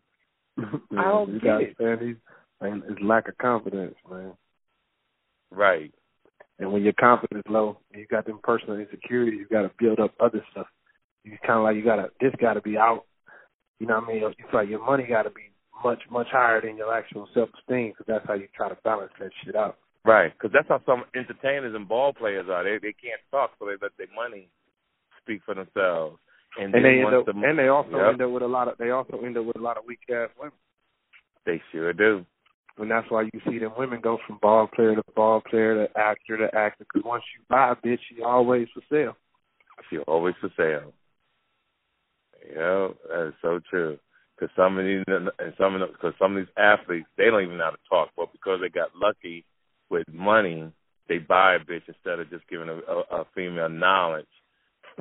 Yeah, 0.59 0.65
I 0.99 1.03
don't 1.05 1.43
get 1.43 1.61
it. 1.61 2.01
these, 2.01 2.17
and 2.61 2.83
it's 2.88 3.01
lack 3.01 3.29
of 3.29 3.38
confidence, 3.38 3.95
man. 4.11 4.33
Right. 5.51 5.93
And 6.59 6.73
when 6.73 6.83
your 6.83 6.93
confidence 6.95 7.45
low, 7.49 7.79
and 7.93 8.01
you 8.01 8.07
got 8.07 8.27
them 8.27 8.41
personal 8.43 8.77
insecurities, 8.77 9.41
you 9.41 9.47
got 9.49 9.62
to 9.62 9.71
build 9.79 9.99
up 9.99 10.15
other 10.21 10.45
stuff. 10.53 10.67
You 11.25 11.39
kind 11.47 11.59
of 11.59 11.65
like 11.65 11.77
you 11.77 11.85
got 11.85 11.97
to 11.97 12.11
this 12.21 12.33
got 12.41 12.55
to 12.55 12.61
be 12.63 12.77
out. 12.77 13.05
You 13.79 13.87
know 13.87 14.01
what 14.01 14.09
I 14.11 14.13
mean? 14.13 14.23
It's 14.25 14.55
like 14.55 14.69
your 14.69 14.85
money 14.85 15.07
got 15.09 15.23
to 15.23 15.31
be 15.31 15.51
much 15.85 16.01
much 16.11 16.29
higher 16.31 16.61
than 16.61 16.77
your 16.77 16.93
actual 16.95 17.29
self 17.35 17.49
esteem, 17.59 17.91
because 17.91 18.07
that's 18.07 18.27
how 18.27 18.35
you 18.35 18.49
try 18.55 18.69
to 18.69 18.77
balance 18.85 19.13
that 19.21 19.31
shit 19.45 19.57
out. 19.57 19.79
Right. 20.05 20.33
Because 20.33 20.53
that's 20.53 20.69
how 20.69 20.81
some 20.85 21.05
entertainers 21.15 21.75
and 21.75 21.89
ball 21.89 22.13
players 22.13 22.47
are. 22.51 22.65
They 22.65 22.79
they 22.79 22.95
can't 22.95 23.21
talk, 23.31 23.53
so 23.59 23.67
they 23.67 23.73
let 23.81 23.93
their 23.99 24.09
money 24.15 24.49
speak 25.23 25.43
for 25.45 25.55
themselves. 25.55 26.19
And, 26.59 26.75
And 26.75 26.85
they 26.85 27.01
end 27.01 27.15
up, 27.15 27.25
the, 27.25 27.33
and 27.33 27.59
they 27.59 27.69
also 27.69 27.97
Yep. 27.97 28.13
end 28.13 28.23
up 28.23 28.31
with 28.31 28.43
a 28.43 28.47
lot 28.47 28.69
of 28.69 28.77
they 28.79 28.91
also 28.91 29.19
end 29.25 29.39
up 29.39 29.47
with 29.47 29.57
a 29.57 29.63
lot 29.63 29.79
of 29.79 29.85
weak 29.87 30.01
ass 30.11 30.29
women. 30.39 30.53
they 31.47 31.61
sure 31.71 31.93
do. 31.93 32.27
And 32.79 32.91
that's 32.91 33.11
why 33.11 33.23
you 33.23 33.41
see 33.49 33.59
them 33.59 33.73
women 33.77 34.01
go 34.01 34.19
from 34.27 34.39
ball 34.41 34.67
player 34.67 34.95
to 34.95 35.03
ball 35.15 35.43
player 35.49 35.87
to 35.87 35.99
actor 35.99 36.37
to 36.39 36.55
actor. 36.57 36.85
Because 36.85 37.07
once 37.07 37.23
you 37.37 37.45
buy 37.49 37.73
a 37.73 37.77
bitch, 37.77 37.99
she 38.09 38.23
always 38.23 38.69
for 38.75 38.83
sale. 38.91 39.17
She 39.91 39.99
always 39.99 40.35
for 40.41 40.51
sale. 40.57 40.93
Yeah, 42.49 42.89
that 43.09 43.29
is 43.29 43.35
so 43.43 43.61
true. 43.71 43.99
Because 44.35 44.55
some 44.57 44.79
of 44.79 44.85
these, 44.85 45.05
and 45.07 45.31
some 45.59 45.75
of 45.75 45.81
the, 45.81 45.97
cause 45.99 46.15
some 46.19 46.37
of 46.37 46.43
these 46.45 46.55
athletes, 46.57 47.07
they 47.17 47.27
don't 47.27 47.43
even 47.43 47.59
know 47.59 47.65
how 47.65 47.71
to 47.71 47.77
talk, 47.89 48.09
but 48.17 48.33
because 48.33 48.61
they 48.61 48.69
got 48.69 48.97
lucky 48.97 49.45
with 49.91 50.07
money, 50.13 50.73
they 51.09 51.19
buy 51.19 51.55
a 51.55 51.59
bitch 51.61 51.83
instead 51.87 52.19
of 52.19 52.31
just 52.31 52.49
giving 52.49 52.69
a, 52.69 52.75
a, 52.75 53.21
a 53.21 53.27
female 53.35 53.69
knowledge. 53.69 54.27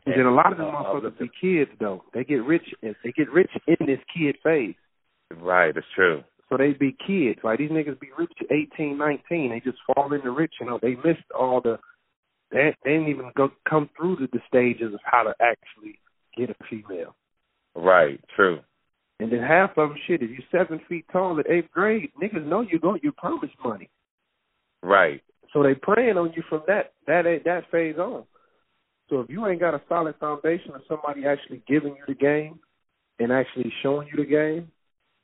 And 0.06 0.16
then 0.16 0.26
a 0.26 0.34
lot 0.34 0.52
of 0.52 0.58
them 0.58 0.68
Uh, 0.68 0.84
motherfuckers 0.84 1.20
be 1.20 1.32
kids 1.40 1.72
though. 1.80 2.04
They 2.14 2.24
get 2.24 2.44
rich. 2.44 2.74
They 2.82 3.12
get 3.16 3.32
rich 3.32 3.52
in 3.68 3.88
this 3.88 4.00
kid 4.16 4.36
phase. 4.44 4.76
Right, 5.36 5.76
it's 5.76 5.88
true. 5.96 6.24
So 6.50 6.58
they 6.58 6.74
be 6.74 6.96
kids. 7.06 7.40
Like 7.44 7.60
these 7.60 7.72
niggas 7.72 8.00
be 8.00 8.10
rich 8.18 8.32
at 8.42 8.52
eighteen, 8.52 8.98
nineteen. 8.98 9.52
They 9.52 9.60
just 9.60 9.80
fall 9.94 10.14
into 10.14 10.32
rich. 10.32 10.54
You 10.60 10.68
know, 10.68 10.80
they 10.82 10.96
missed 10.96 11.30
all 11.38 11.62
the. 11.62 11.80
They, 12.52 12.76
they 12.84 12.92
didn't 12.92 13.08
even 13.08 13.32
go 13.36 13.50
come 13.70 13.90
through 13.96 14.18
the, 14.18 14.28
the 14.32 14.42
stages 14.48 14.94
of 14.94 15.00
how 15.04 15.24
to 15.24 15.34
actually 15.42 16.00
get 16.38 16.50
a 16.50 16.56
female. 16.70 17.16
Right, 17.76 18.20
true. 18.36 18.60
And 19.20 19.32
then 19.32 19.42
half 19.42 19.72
of 19.78 19.90
them, 19.90 19.98
shit, 20.08 20.24
if 20.24 20.32
you 20.32 20.40
seven 20.52 20.82
feet 20.90 21.06
tall 21.12 21.40
at 21.40 21.50
eighth 21.50 21.72
grade, 21.72 22.10
niggas 22.22 22.46
know 22.46 22.62
you 22.62 22.80
go, 22.80 22.98
you 23.02 23.12
promised 23.12 23.54
money. 23.64 23.90
Right. 24.82 25.22
So 25.54 25.62
they 25.64 25.76
preying 25.76 26.18
on 26.18 26.34
you 26.36 26.44
from 26.50 26.64
that 26.68 26.94
that 27.08 27.24
that 27.46 27.70
phase 27.72 27.98
on. 27.98 28.24
So 29.10 29.20
if 29.20 29.30
you 29.30 29.46
ain't 29.46 29.60
got 29.60 29.74
a 29.74 29.82
solid 29.90 30.16
foundation 30.20 30.72
of 30.74 30.82
somebody 30.88 31.26
actually 31.26 31.62
giving 31.68 31.96
you 31.96 32.04
the 32.08 32.14
game 32.14 32.60
and 33.20 33.32
actually 33.32 33.72
showing 33.84 34.08
you 34.08 34.24
the 34.24 34.30
game, 34.30 34.72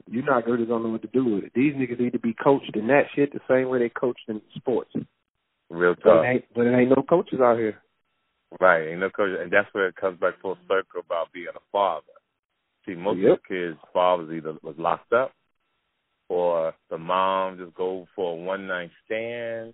you're 0.10 0.26
not 0.26 0.46
really 0.46 0.66
gonna 0.66 0.84
know 0.84 0.90
what 0.90 1.02
to 1.02 1.08
do 1.08 1.26
with 1.26 1.46
it. 1.46 1.52
These 1.56 1.74
niggas 1.74 2.00
need 2.00 2.14
to 2.14 2.20
be 2.20 2.36
coached 2.44 2.76
in 2.76 2.88
that 2.88 3.06
shit 3.16 3.34
the 3.34 3.40
same 3.50 3.70
way 3.70 3.80
they 3.80 3.90
coached 3.90 4.26
in 4.28 4.42
sports. 4.56 4.92
Real 5.70 5.96
But 5.96 6.04
talk. 6.04 6.26
it 6.26 6.28
ain't 6.28 6.46
but 6.54 6.66
it 6.68 6.78
ain't 6.78 6.90
no 6.90 7.04
coaches 7.04 7.40
out 7.42 7.58
here. 7.58 7.82
Right, 8.62 8.90
ain't 8.90 9.00
no 9.00 9.10
coach, 9.10 9.38
and 9.40 9.52
that's 9.52 9.68
where 9.74 9.88
it 9.88 9.96
comes 9.96 10.20
back 10.20 10.40
full 10.42 10.58
circle 10.68 11.02
about 11.04 11.34
being 11.34 11.48
a 11.50 11.60
father. 11.72 12.04
See, 12.88 12.96
most 12.96 13.18
Yep. 13.20 13.32
of 13.32 13.40
the 13.42 13.48
kids' 13.48 13.80
fathers 13.92 14.32
either 14.32 14.58
was 14.64 14.78
locked 14.78 15.12
up, 15.14 15.34
or 16.30 16.74
the 16.90 16.98
mom 16.98 17.58
just 17.58 17.74
go 17.76 18.08
for 18.16 18.34
a 18.34 18.36
one 18.36 18.66
night 18.66 18.92
stand, 19.06 19.74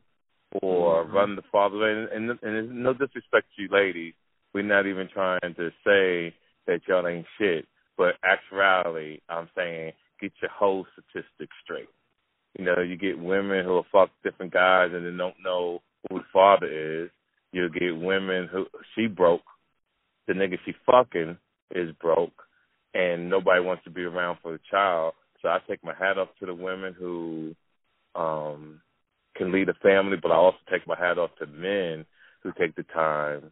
or 0.61 1.05
Mhm. 1.05 1.13
run 1.13 1.35
the 1.35 1.41
father 1.43 1.77
away. 1.77 1.91
And, 1.91 2.09
and, 2.09 2.29
and 2.29 2.39
there's 2.41 2.69
no 2.69 2.93
disrespect 2.93 3.47
to 3.55 3.61
you 3.61 3.67
ladies, 3.69 4.13
we're 4.53 4.63
not 4.63 4.85
even 4.85 5.07
trying 5.07 5.53
to 5.55 5.71
say 5.83 6.33
that 6.65 6.87
y'all 6.87 7.07
ain't 7.07 7.27
shit. 7.37 7.67
But 7.97 8.17
actually, 8.23 9.21
I'm 9.29 9.49
saying 9.55 9.93
get 10.19 10.31
your 10.41 10.51
whole 10.51 10.85
statistics 10.93 11.55
straight. 11.63 11.89
You 12.57 12.65
know, 12.65 12.81
you 12.81 12.95
get 12.95 13.17
women 13.17 13.65
who 13.65 13.71
will 13.71 13.85
fuck 13.91 14.09
different 14.23 14.53
guys 14.53 14.93
and 14.93 15.05
then 15.05 15.17
don't 15.17 15.39
know 15.43 15.81
who 16.09 16.19
the 16.19 16.25
father 16.31 16.67
is. 16.67 17.09
You'll 17.51 17.69
get 17.69 17.95
women 17.97 18.47
who 18.47 18.67
she 18.95 19.07
broke, 19.07 19.45
the 20.27 20.33
nigga 20.33 20.57
she 20.65 20.73
fucking 20.85 21.37
is 21.71 21.91
broke, 21.93 22.43
and 22.93 23.29
nobody 23.29 23.61
wants 23.61 23.83
to 23.85 23.89
be 23.89 24.03
around 24.03 24.37
for 24.41 24.53
the 24.53 24.59
child. 24.69 25.13
So 25.41 25.49
I 25.49 25.59
take 25.67 25.83
my 25.83 25.93
hat 25.93 26.17
off 26.17 26.29
to 26.39 26.45
the 26.45 26.53
women 26.53 26.93
who 26.97 27.55
um 28.15 28.81
can 29.35 29.51
lead 29.51 29.69
a 29.69 29.73
family, 29.75 30.17
but 30.21 30.31
I 30.31 30.35
also 30.35 30.57
take 30.71 30.87
my 30.87 30.97
hat 30.97 31.17
off 31.17 31.31
to 31.39 31.47
men 31.47 32.05
who 32.43 32.51
take 32.57 32.75
the 32.75 32.83
time 32.83 33.51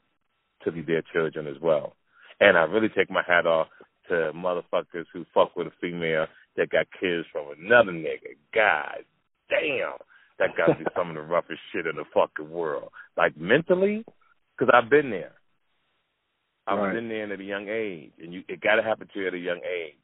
to 0.63 0.71
lead 0.71 0.87
their 0.87 1.03
children 1.13 1.47
as 1.47 1.59
well. 1.61 1.95
And 2.39 2.57
I 2.57 2.61
really 2.63 2.89
take 2.89 3.09
my 3.09 3.23
hat 3.25 3.45
off 3.45 3.67
to 4.09 4.31
motherfuckers 4.33 5.05
who 5.13 5.25
fuck 5.33 5.55
with 5.55 5.67
a 5.67 5.71
female 5.79 6.27
that 6.57 6.69
got 6.69 6.87
kids 6.99 7.25
from 7.31 7.47
another 7.57 7.91
nigga. 7.91 8.35
God 8.53 9.03
damn. 9.49 9.97
That 10.39 10.57
got 10.57 10.73
to 10.73 10.83
be 10.83 10.85
some 10.97 11.09
of 11.09 11.15
the 11.15 11.21
roughest 11.21 11.59
shit 11.71 11.87
in 11.87 11.95
the 11.95 12.03
fucking 12.13 12.49
world. 12.49 12.89
Like 13.17 13.37
mentally, 13.37 14.05
because 14.57 14.73
I've 14.73 14.89
been 14.89 15.09
there. 15.09 15.33
I've 16.71 16.79
Right. 16.79 16.93
been 16.93 17.09
there 17.09 17.31
at 17.33 17.39
a 17.39 17.43
young 17.43 17.67
age, 17.67 18.13
and 18.21 18.33
you 18.33 18.43
it 18.47 18.61
got 18.61 18.75
to 18.75 18.81
happen 18.83 19.07
to 19.13 19.19
you 19.19 19.27
at 19.27 19.33
a 19.33 19.37
young 19.37 19.61
age 19.65 19.97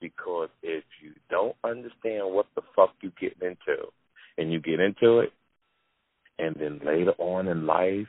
because 0.00 0.48
if 0.62 0.84
you 1.02 1.14
don't 1.28 1.56
understand 1.64 2.32
what 2.32 2.46
the 2.54 2.62
fuck 2.76 2.94
you 3.00 3.10
getting 3.20 3.42
into, 3.42 3.90
and 4.38 4.52
you 4.52 4.60
get 4.60 4.78
into 4.78 5.18
it, 5.18 5.32
and 6.38 6.54
then 6.54 6.80
later 6.84 7.12
on 7.18 7.48
in 7.48 7.66
life 7.66 8.06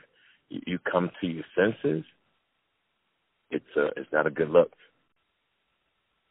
you, 0.48 0.60
you 0.64 0.78
come 0.78 1.10
to 1.20 1.26
your 1.26 1.44
senses, 1.56 2.04
it's 3.50 3.76
a 3.76 3.86
it's 3.96 4.12
not 4.12 4.28
a 4.28 4.30
good 4.30 4.50
look. 4.50 4.70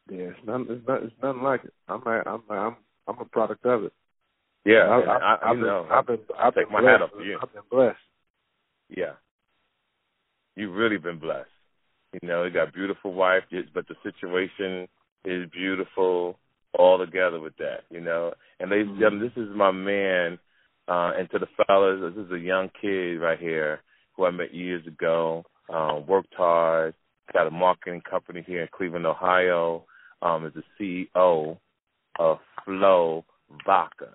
Yeah, 0.10 0.32
it's 0.32 0.40
none. 0.46 0.66
It's 0.70 0.88
not. 0.88 1.04
It's 1.04 1.14
nothing 1.22 1.44
like 1.44 1.66
it. 1.66 1.74
I'm. 1.90 2.02
A, 2.08 2.24
I'm. 2.26 2.44
A, 2.50 2.54
I'm. 2.54 2.76
I'm 3.10 3.20
a 3.20 3.26
product 3.26 3.66
of 3.66 3.84
it. 3.84 3.94
Yeah, 4.64 4.84
I, 4.88 5.00
I, 5.02 5.18
I, 5.18 5.50
I've, 5.50 5.58
been, 5.58 5.66
know, 5.68 5.88
I've 5.92 6.08
been. 6.08 6.20
I've 6.40 6.56
take 6.56 6.66
been 6.68 6.74
my 6.74 6.80
blessed. 6.82 7.02
hat 7.02 7.02
off 7.02 7.26
you. 7.26 7.40
I've 7.42 7.54
been 7.54 7.64
blessed. 7.70 7.98
Yeah. 8.90 9.14
You've 10.56 10.76
really 10.76 10.98
been 10.98 11.20
blessed. 11.20 11.50
You 12.22 12.28
know, 12.28 12.44
you 12.44 12.52
got 12.52 12.74
beautiful 12.74 13.14
wife, 13.14 13.44
but 13.74 13.86
the 13.88 13.96
situation 14.04 14.88
is 15.26 15.50
beautiful 15.52 16.38
all 16.78 16.98
together 16.98 17.40
with 17.40 17.56
that, 17.58 17.82
you 17.90 18.02
know. 18.02 18.34
And 18.60 18.70
ladies 18.70 18.88
and 18.90 19.00
gentlemen, 19.00 19.32
this 19.36 19.44
is 19.44 19.50
my 19.56 19.72
man, 19.72 20.38
uh, 20.88 21.12
and 21.18 21.30
to 21.32 21.40
the 21.40 21.48
fellas, 21.58 22.14
this 22.14 22.26
is 22.26 22.32
a 22.32 22.40
young 22.40 22.70
kid 22.82 23.20
right 23.20 23.40
here 23.40 23.80
who 24.16 24.26
I 24.26 24.32
met 24.32 24.54
years 24.54 24.86
ago, 24.86 25.44
um, 25.74 26.06
worked 26.08 26.34
hard, 26.36 26.94
got 27.32 27.48
a 27.48 27.52
marketing 27.52 28.02
company 28.08 28.44
here 28.46 28.62
in 28.62 28.68
Cleveland, 28.72 29.08
Ohio, 29.08 29.86
um, 30.22 30.46
is 30.46 30.54
the 30.54 31.06
CEO 31.16 31.58
of 32.20 32.38
Flow 32.66 33.26
Vodka. 33.66 34.10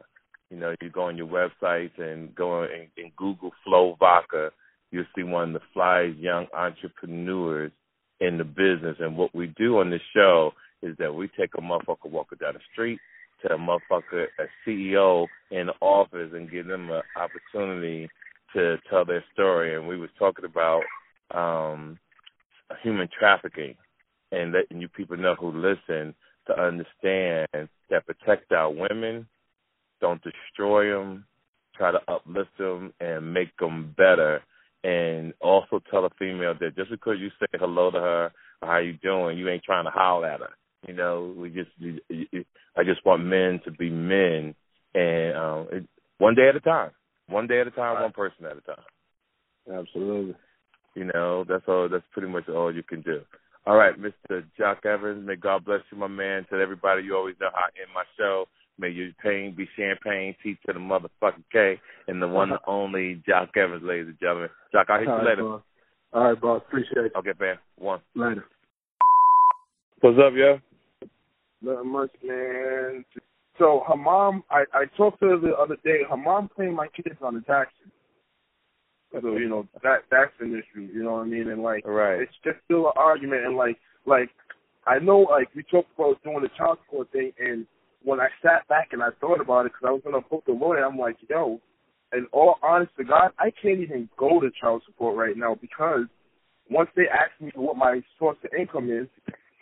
You 0.50 0.58
know, 0.58 0.74
you 0.80 0.90
go 0.90 1.02
on 1.02 1.16
your 1.16 1.26
websites 1.26 1.98
and 1.98 2.34
go 2.34 2.62
and, 2.62 2.88
and 2.96 3.14
Google 3.16 3.50
Flow 3.64 3.96
Vodka, 3.98 4.50
you'll 4.90 5.04
see 5.16 5.22
one 5.22 5.54
of 5.54 5.61
the 5.61 5.78
flyest 5.78 6.22
young 6.22 6.46
entrepreneurs 6.54 7.72
in 8.20 8.38
the 8.38 8.44
business. 8.44 8.96
And 9.00 9.16
what 9.16 9.35
we 9.35 9.48
do 9.57 9.78
on 9.78 9.90
this 9.90 10.02
show 10.14 10.52
is 10.83 10.96
that 10.98 11.14
we 11.14 11.28
take 11.38 11.50
a 11.57 11.61
motherfucker 11.61 12.11
walking 12.11 12.38
down 12.40 12.54
the 12.54 12.61
street 12.72 13.00
to 13.42 13.54
a 13.54 13.59
motherfucker, 13.59 14.26
a 14.38 14.44
CEO 14.66 15.26
in 15.50 15.66
the 15.66 15.74
office, 15.81 16.31
and 16.33 16.50
give 16.50 16.66
them 16.66 16.90
an 16.90 17.02
opportunity 17.16 18.09
to 18.54 18.76
tell 18.90 19.04
their 19.04 19.24
story. 19.33 19.76
And 19.76 19.87
we 19.87 19.98
was 19.98 20.11
talking 20.18 20.44
about 20.44 20.83
um, 21.33 21.98
human 22.83 23.09
trafficking, 23.16 23.74
and 24.33 24.52
letting 24.52 24.81
you 24.81 24.88
people 24.88 25.16
know 25.16 25.35
who 25.35 25.52
listen 25.52 26.14
to 26.46 26.61
understand 26.61 27.68
that 27.90 28.07
protect 28.07 28.52
our 28.52 28.70
women, 28.70 29.26
don't 30.00 30.22
destroy 30.22 30.92
them, 30.92 31.24
try 31.74 31.90
to 31.90 32.00
uplift 32.09 32.57
them 32.59 32.92
and 33.00 33.33
make 33.33 33.57
them 33.59 33.94
better. 33.96 34.42
And 34.84 35.34
also 35.40 35.80
tell 35.90 36.04
a 36.04 36.10
female 36.18 36.54
that 36.60 36.76
just 36.76 36.90
because 36.90 37.16
you 37.18 37.30
say 37.40 37.46
hello 37.58 37.90
to 37.90 37.98
her 37.98 38.32
or 38.62 38.68
how 38.68 38.78
you 38.78 38.92
doing, 39.02 39.36
you 39.36 39.48
ain't 39.48 39.64
trying 39.64 39.84
to 39.84 39.90
howl 39.90 40.24
at 40.24 40.40
her. 40.40 40.50
You 40.86 40.94
know, 40.94 41.34
we 41.36 41.50
just, 41.50 41.70
I 42.76 42.84
just 42.84 43.04
want 43.04 43.24
men 43.24 43.60
to 43.64 43.72
be 43.72 43.90
men, 43.90 44.54
and 44.94 45.36
um, 45.36 45.66
it, 45.72 45.88
one 46.18 46.36
day 46.36 46.48
at 46.48 46.54
a 46.54 46.60
time, 46.60 46.92
one 47.28 47.48
day 47.48 47.60
at 47.60 47.66
a 47.66 47.72
time, 47.72 48.00
one 48.00 48.12
person 48.12 48.46
at 48.46 48.56
a 48.56 48.60
time. 48.60 49.80
Absolutely. 49.80 50.36
You 50.94 51.10
know, 51.12 51.44
that's 51.48 51.64
all. 51.66 51.88
That's 51.90 52.04
pretty 52.12 52.28
much 52.28 52.48
all 52.48 52.72
you 52.72 52.84
can 52.84 53.02
do. 53.02 53.22
All 53.66 53.76
right, 53.76 53.94
Mr. 54.00 54.44
Jock 54.56 54.86
Evans, 54.86 55.26
may 55.26 55.36
God 55.36 55.64
bless 55.64 55.80
you, 55.92 55.98
my 55.98 56.06
man. 56.06 56.46
Tell 56.48 56.62
everybody 56.62 57.02
you 57.02 57.14
always 57.16 57.36
know 57.40 57.50
how 57.52 57.60
I 57.60 57.80
end 57.80 57.90
my 57.94 58.04
show. 58.16 58.46
May 58.78 58.90
your 58.90 59.10
pain 59.22 59.54
be 59.56 59.68
champagne, 59.76 60.34
T 60.42 60.56
to 60.66 60.72
the 60.72 60.78
motherfucking 60.78 61.44
K, 61.52 61.80
and 62.06 62.22
the 62.22 62.28
one 62.28 62.50
and 62.50 62.60
only 62.66 63.20
Jock 63.26 63.56
Evans, 63.56 63.82
ladies 63.82 64.06
and 64.06 64.18
gentlemen. 64.20 64.50
Jock, 64.72 64.86
I'll 64.88 65.00
hit 65.00 65.08
All 65.08 65.14
you 65.14 65.18
right, 65.20 65.30
later. 65.30 65.42
boss. 65.42 65.62
All 66.12 66.24
right, 66.24 66.40
boss. 66.40 66.62
Appreciate 66.66 67.06
it. 67.06 67.12
Okay, 67.16 67.32
man. 67.40 67.56
One. 67.76 68.00
Later. 68.14 68.44
What's 70.00 70.16
up, 70.18 70.32
yo? 70.36 70.60
Not 71.60 71.84
much, 71.86 72.10
man. 72.22 73.04
So 73.58 73.82
her 73.88 73.96
mom, 73.96 74.44
I 74.48 74.64
I 74.72 74.84
talked 74.96 75.18
to 75.20 75.26
her 75.26 75.38
the 75.38 75.54
other 75.54 75.76
day. 75.84 76.02
Her 76.08 76.16
mom 76.16 76.48
claimed 76.54 76.76
my 76.76 76.86
kids 76.88 77.16
on 77.20 77.34
the 77.34 77.40
taxes. 77.40 77.90
So 79.12 79.36
you 79.36 79.48
know 79.48 79.66
that 79.82 80.02
that's 80.10 80.32
an 80.38 80.52
issue. 80.52 80.82
You 80.82 81.02
know 81.02 81.14
what 81.14 81.22
I 81.22 81.24
mean? 81.24 81.48
And 81.48 81.62
like, 81.62 81.84
All 81.84 81.92
right. 81.92 82.20
it's 82.20 82.32
just 82.44 82.58
still 82.64 82.86
an 82.86 82.92
argument. 82.96 83.44
And 83.44 83.56
like, 83.56 83.78
like 84.06 84.28
I 84.86 85.00
know, 85.00 85.20
like 85.20 85.48
we 85.56 85.64
talked 85.64 85.90
about 85.98 86.22
doing 86.22 86.42
the 86.42 86.50
child 86.56 86.78
support 86.84 87.10
thing. 87.10 87.32
And 87.40 87.66
when 88.02 88.20
I 88.20 88.28
sat 88.42 88.66
back 88.68 88.88
and 88.92 89.02
I 89.02 89.08
thought 89.20 89.40
about 89.40 89.66
it, 89.66 89.72
because 89.72 89.87
I 89.88 89.92
was 89.92 90.02
gonna 90.04 90.20
book 90.20 90.44
the 90.46 90.52
lawyer, 90.52 90.84
I'm 90.84 90.98
like, 90.98 91.16
yo. 91.28 91.61
In 92.11 92.26
all 92.32 92.54
honest 92.62 92.92
to 92.96 93.04
God, 93.04 93.32
I 93.38 93.50
can't 93.50 93.80
even 93.80 94.08
go 94.16 94.40
to 94.40 94.48
child 94.58 94.82
support 94.87 95.14
right 95.14 95.37
now 95.37 95.56
because 95.61 96.06
once 96.70 96.88
they 96.96 97.02
ask 97.02 97.38
me 97.38 97.50
what 97.54 97.76
my 97.76 98.00
source 98.18 98.38
of 98.44 98.50
income 98.58 98.90
is, 98.90 99.08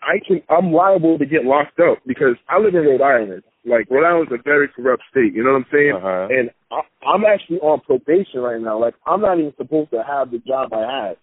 I 0.02 0.18
can 0.26 0.42
I'm 0.48 0.72
liable 0.72 1.18
to 1.18 1.26
get 1.26 1.44
locked 1.44 1.80
up 1.80 1.98
because 2.06 2.36
I 2.48 2.58
live 2.58 2.74
in 2.74 2.82
Rhode 2.82 3.02
Island. 3.02 3.42
Like 3.64 3.90
Rhode 3.90 4.06
Island's 4.06 4.32
a 4.32 4.42
very 4.42 4.68
corrupt 4.68 5.02
state. 5.10 5.34
You 5.34 5.42
know 5.42 5.52
what 5.52 5.66
I'm 5.66 5.72
saying? 5.72 5.94
Uh-huh. 5.96 6.28
And 6.30 6.50
I, 6.70 6.80
I'm 7.06 7.24
actually 7.24 7.58
on 7.58 7.80
probation 7.80 8.40
right 8.40 8.60
now. 8.60 8.78
Like 8.78 8.94
I'm 9.06 9.20
not 9.20 9.38
even 9.38 9.52
supposed 9.56 9.90
to 9.90 10.04
have 10.06 10.30
the 10.30 10.38
job 10.38 10.72
I 10.72 11.08
had, 11.08 11.16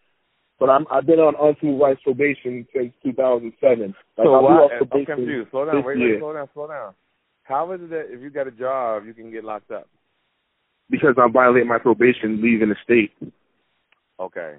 but 0.60 0.70
I'm 0.70 0.86
I've 0.92 1.06
been 1.06 1.20
on 1.20 1.36
unsupervised 1.36 2.02
probation 2.04 2.68
since 2.74 2.94
2007. 3.04 3.54
Like, 3.88 3.96
So 4.18 4.34
I'll 4.34 4.44
why? 4.44 4.68
I'm 4.72 5.06
confused. 5.06 5.52
Slow 5.52 5.66
down. 5.66 5.86
Wait, 5.86 6.00
wait. 6.00 6.20
Slow 6.20 6.34
down. 6.34 6.50
Slow 6.54 6.68
down. 6.68 6.94
How 7.44 7.72
is 7.74 7.82
it 7.82 7.90
that 7.90 8.06
if 8.10 8.22
you 8.22 8.30
got 8.30 8.48
a 8.48 8.52
job, 8.52 9.06
you 9.06 9.14
can 9.14 9.32
get 9.32 9.44
locked 9.44 9.72
up? 9.72 9.88
because 10.90 11.16
I'm 11.18 11.34
violating 11.34 11.68
my 11.68 11.80
probation 11.80 12.42
leaving 12.42 12.70
the 12.70 12.76
state. 12.84 13.12
Okay. 14.20 14.56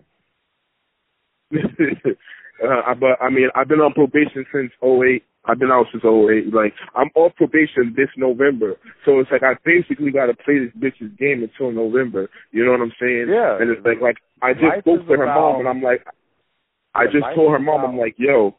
uh, 1.55 2.95
but 2.99 3.23
I 3.23 3.31
mean, 3.31 3.49
I've 3.55 3.69
been 3.69 3.81
on 3.81 3.93
probation 3.93 4.45
since 4.53 4.73
'08. 4.83 5.23
I've 5.45 5.59
been 5.59 5.71
out 5.71 5.87
since 5.93 6.03
'08. 6.05 6.53
Like 6.53 6.75
I'm 6.97 7.11
off 7.15 7.37
probation 7.37 7.95
this 7.97 8.09
November, 8.17 8.75
so 9.05 9.21
it's 9.21 9.31
like 9.31 9.45
I 9.45 9.55
basically 9.65 10.11
got 10.11 10.27
to 10.27 10.35
play 10.35 10.59
this 10.59 10.75
bitch's 10.77 11.13
game 11.19 11.43
until 11.45 11.71
November. 11.71 12.29
You 12.51 12.65
know 12.65 12.73
what 12.73 12.81
I'm 12.81 12.93
saying? 13.01 13.27
Yeah. 13.29 13.59
And 13.61 13.71
it's 13.71 13.87
like, 13.87 14.01
like 14.01 14.17
I 14.43 14.55
just 14.55 14.65
Life 14.65 14.81
spoke 14.81 15.07
to 15.07 15.13
her 15.15 15.23
about- 15.23 15.53
mom, 15.53 15.61
and 15.61 15.69
I'm 15.69 15.83
like, 15.83 16.05
I 16.95 17.05
just 17.07 17.27
told 17.37 17.53
her 17.53 17.59
mom, 17.61 17.81
about- 17.81 17.91
I'm 17.91 17.99
like, 17.99 18.17
yo, 18.19 18.57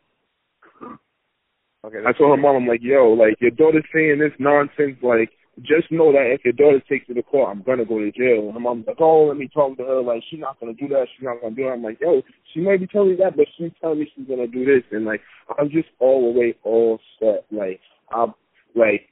Okay. 1.86 2.00
I 2.00 2.02
that's 2.04 2.18
told 2.18 2.32
her 2.32 2.40
it. 2.40 2.42
mom, 2.42 2.56
I'm 2.56 2.68
like, 2.68 2.82
yo, 2.82 3.10
like 3.14 3.38
your 3.40 3.52
daughter's 3.52 3.86
saying 3.94 4.20
this 4.20 4.34
nonsense. 4.40 4.98
Like, 5.04 5.30
just 5.62 5.92
know 5.92 6.12
that 6.12 6.34
if 6.34 6.44
your 6.44 6.54
daughter 6.54 6.82
takes 6.90 7.08
you 7.08 7.16
to 7.16 7.24
court, 7.24 7.50
I'm 7.50 7.64
gonna 7.64 7.86
go 7.86 8.00
to 8.00 8.12
jail. 8.12 8.46
And 8.46 8.54
her 8.54 8.60
mom's 8.60 8.88
like, 8.88 9.00
oh, 9.00 9.26
let 9.28 9.38
me 9.38 9.48
talk 9.54 9.78
to 9.78 9.84
her. 9.84 10.02
Like, 10.02 10.24
she's 10.30 10.40
not 10.40 10.60
gonna 10.60 10.74
do 10.74 10.88
that. 10.90 11.08
She's 11.16 11.24
not 11.26 11.42
gonna 11.42 11.56
do 11.56 11.64
that. 11.66 11.72
I'm 11.72 11.84
like, 11.84 12.00
yo, 12.02 12.22
she 12.54 12.60
might 12.60 12.80
be 12.80 12.88
telling 12.88 13.12
me 13.12 13.16
that, 13.18 13.38
but 13.38 13.46
she's 13.58 13.72
telling 13.80 14.00
me 14.00 14.12
she's 14.16 14.28
gonna 14.28 14.48
do 14.48 14.66
this. 14.66 14.84
And 14.92 15.06
like, 15.06 15.22
I'm 15.60 15.70
just 15.70 15.88
all 16.00 16.34
the 16.34 16.40
way 16.40 16.56
all 16.64 17.00
set. 17.20 17.46
Like, 17.52 17.80
I'm 18.12 18.34
like, 18.76 19.08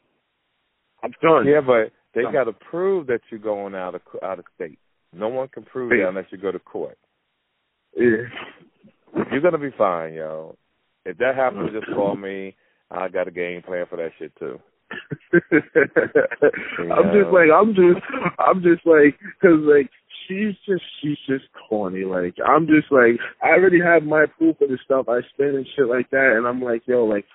I'm 1.04 1.12
done. 1.22 1.46
Yeah, 1.48 1.62
but 1.62 1.92
they 2.16 2.24
got 2.32 2.46
to 2.46 2.54
prove 2.54 3.08
that 3.08 3.22
you're 3.30 3.40
going 3.40 3.76
out 3.76 3.96
of 3.96 4.02
out 4.24 4.40
of 4.40 4.46
state. 4.56 4.80
No 5.14 5.28
one 5.30 5.48
can 5.48 5.64
prove 5.64 5.92
Yeah. 5.92 6.04
that 6.06 6.10
unless 6.10 6.26
you 6.32 6.38
go 6.38 6.52
to 6.52 6.60
court. 6.60 6.98
Yeah. 7.96 8.24
You're 9.32 9.42
gonna 9.42 9.60
be 9.60 9.72
fine, 9.78 10.14
yo. 10.14 10.56
If 11.06 11.18
that 11.18 11.36
happens, 11.36 11.72
just 11.72 11.88
call 11.94 12.16
me. 12.16 12.56
I 12.93 13.10
got 13.10 13.27
a 13.27 13.32
game 13.32 13.62
plan 13.62 13.86
for 13.89 13.97
that 13.97 14.12
shit 14.19 14.34
too. 14.38 14.60
I'm 15.34 17.10
just 17.12 17.32
like 17.34 17.49
I'm 17.53 17.73
just 17.73 17.99
I'm 18.39 18.62
just 18.62 18.86
like 18.86 19.17
because 19.41 19.60
like 19.65 19.89
she's 20.27 20.53
just 20.67 20.84
she's 21.01 21.17
just 21.27 21.45
corny. 21.67 22.03
Like 22.06 22.36
I'm 22.45 22.67
just 22.67 22.91
like 22.91 23.19
I 23.41 23.49
already 23.58 23.79
have 23.82 24.03
my 24.03 24.25
proof 24.38 24.62
of 24.62 24.69
the 24.69 24.77
stuff 24.86 25.10
I 25.10 25.21
spend 25.34 25.56
and 25.56 25.67
shit 25.75 25.88
like 25.88 26.10
that, 26.12 26.36
and 26.38 26.45
I'm 26.47 26.62
like 26.62 26.84
yo 26.86 27.06
like 27.06 27.25